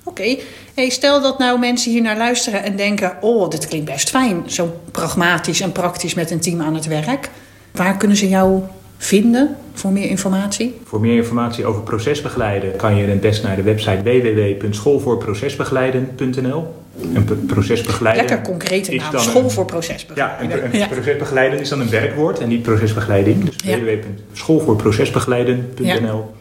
[0.05, 0.37] Oké,
[0.75, 4.43] hey, stel dat nou mensen hier naar luisteren en denken: Oh, dit klinkt best fijn.
[4.47, 7.31] Zo pragmatisch en praktisch met een team aan het werk.
[7.73, 8.61] Waar kunnen ze jou
[8.99, 10.75] vinden voor meer informatie?
[10.85, 16.75] Voor meer informatie over procesbegeleiden kan je het best naar de website www.schoolvoorprocesbegeleiden.nl.
[17.15, 19.13] En p- procesbegeleiden Lekker concrete naam.
[19.13, 20.73] dan School een- voor Ja, en, procesbegeleiden.
[20.81, 23.45] en procesbegeleiden is dan een werkwoord en niet procesbegeleiding.
[23.45, 23.79] Dus Ja.
[23.79, 26.35] www.schoolvoorprocesbegeleiden.nl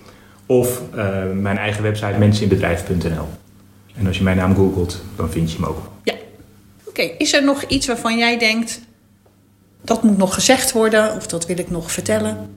[0.46, 3.28] Of eh, mijn eigen website menseninbedrijf.nl.
[3.98, 5.90] En als je mijn naam googelt, dan vind je hem ook.
[6.04, 6.14] Ja.
[6.84, 8.82] Oké, is er nog iets waarvan jij denkt...
[9.82, 12.50] dat moet nog gezegd worden of dat wil ik nog vertellen?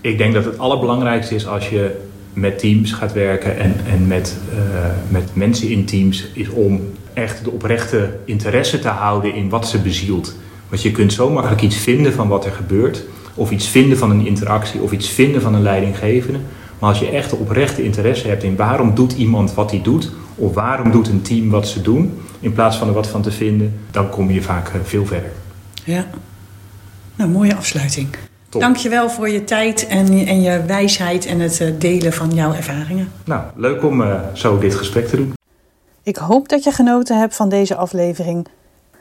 [0.00, 4.36] Ik denk dat het allerbelangrijkste is als je met teams gaat werken en, en met,
[4.52, 4.58] eh,
[5.08, 6.80] met mensen in teams, is om
[7.14, 10.34] echt de oprechte interesse te houden in wat ze bezielt.
[10.68, 13.04] Want je kunt zo makkelijk iets vinden van wat er gebeurt,
[13.34, 16.38] of iets vinden van een interactie, of iets vinden van een leidinggevende.
[16.78, 20.54] Maar als je echt oprechte interesse hebt in waarom doet iemand wat hij doet, of
[20.54, 23.80] waarom doet een team wat ze doen, in plaats van er wat van te vinden,
[23.90, 25.30] dan kom je vaak eh, veel verder.
[25.84, 26.06] Ja.
[27.14, 28.08] Nou, mooie afsluiting.
[28.48, 28.60] Top.
[28.60, 32.52] Dankjewel voor je tijd en, je- en je wijsheid en het eh, delen van jouw
[32.52, 33.12] ervaringen.
[33.24, 35.32] Nou, leuk om eh, zo dit gesprek te doen.
[36.02, 38.46] Ik hoop dat je genoten hebt van deze aflevering.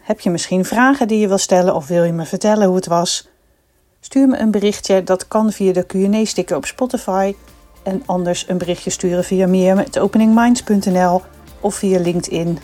[0.01, 2.87] Heb je misschien vragen die je wil stellen of wil je me vertellen hoe het
[2.87, 3.27] was?
[3.99, 7.33] Stuur me een berichtje, dat kan via de Q&A-sticker op Spotify.
[7.87, 11.21] En anders een berichtje sturen via mirjam.openingminds.nl
[11.59, 12.59] of via LinkedIn.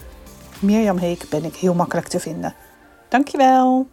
[0.59, 2.53] Mirjam Heek ben ik heel makkelijk te vinden.
[3.09, 3.87] Dankjewel!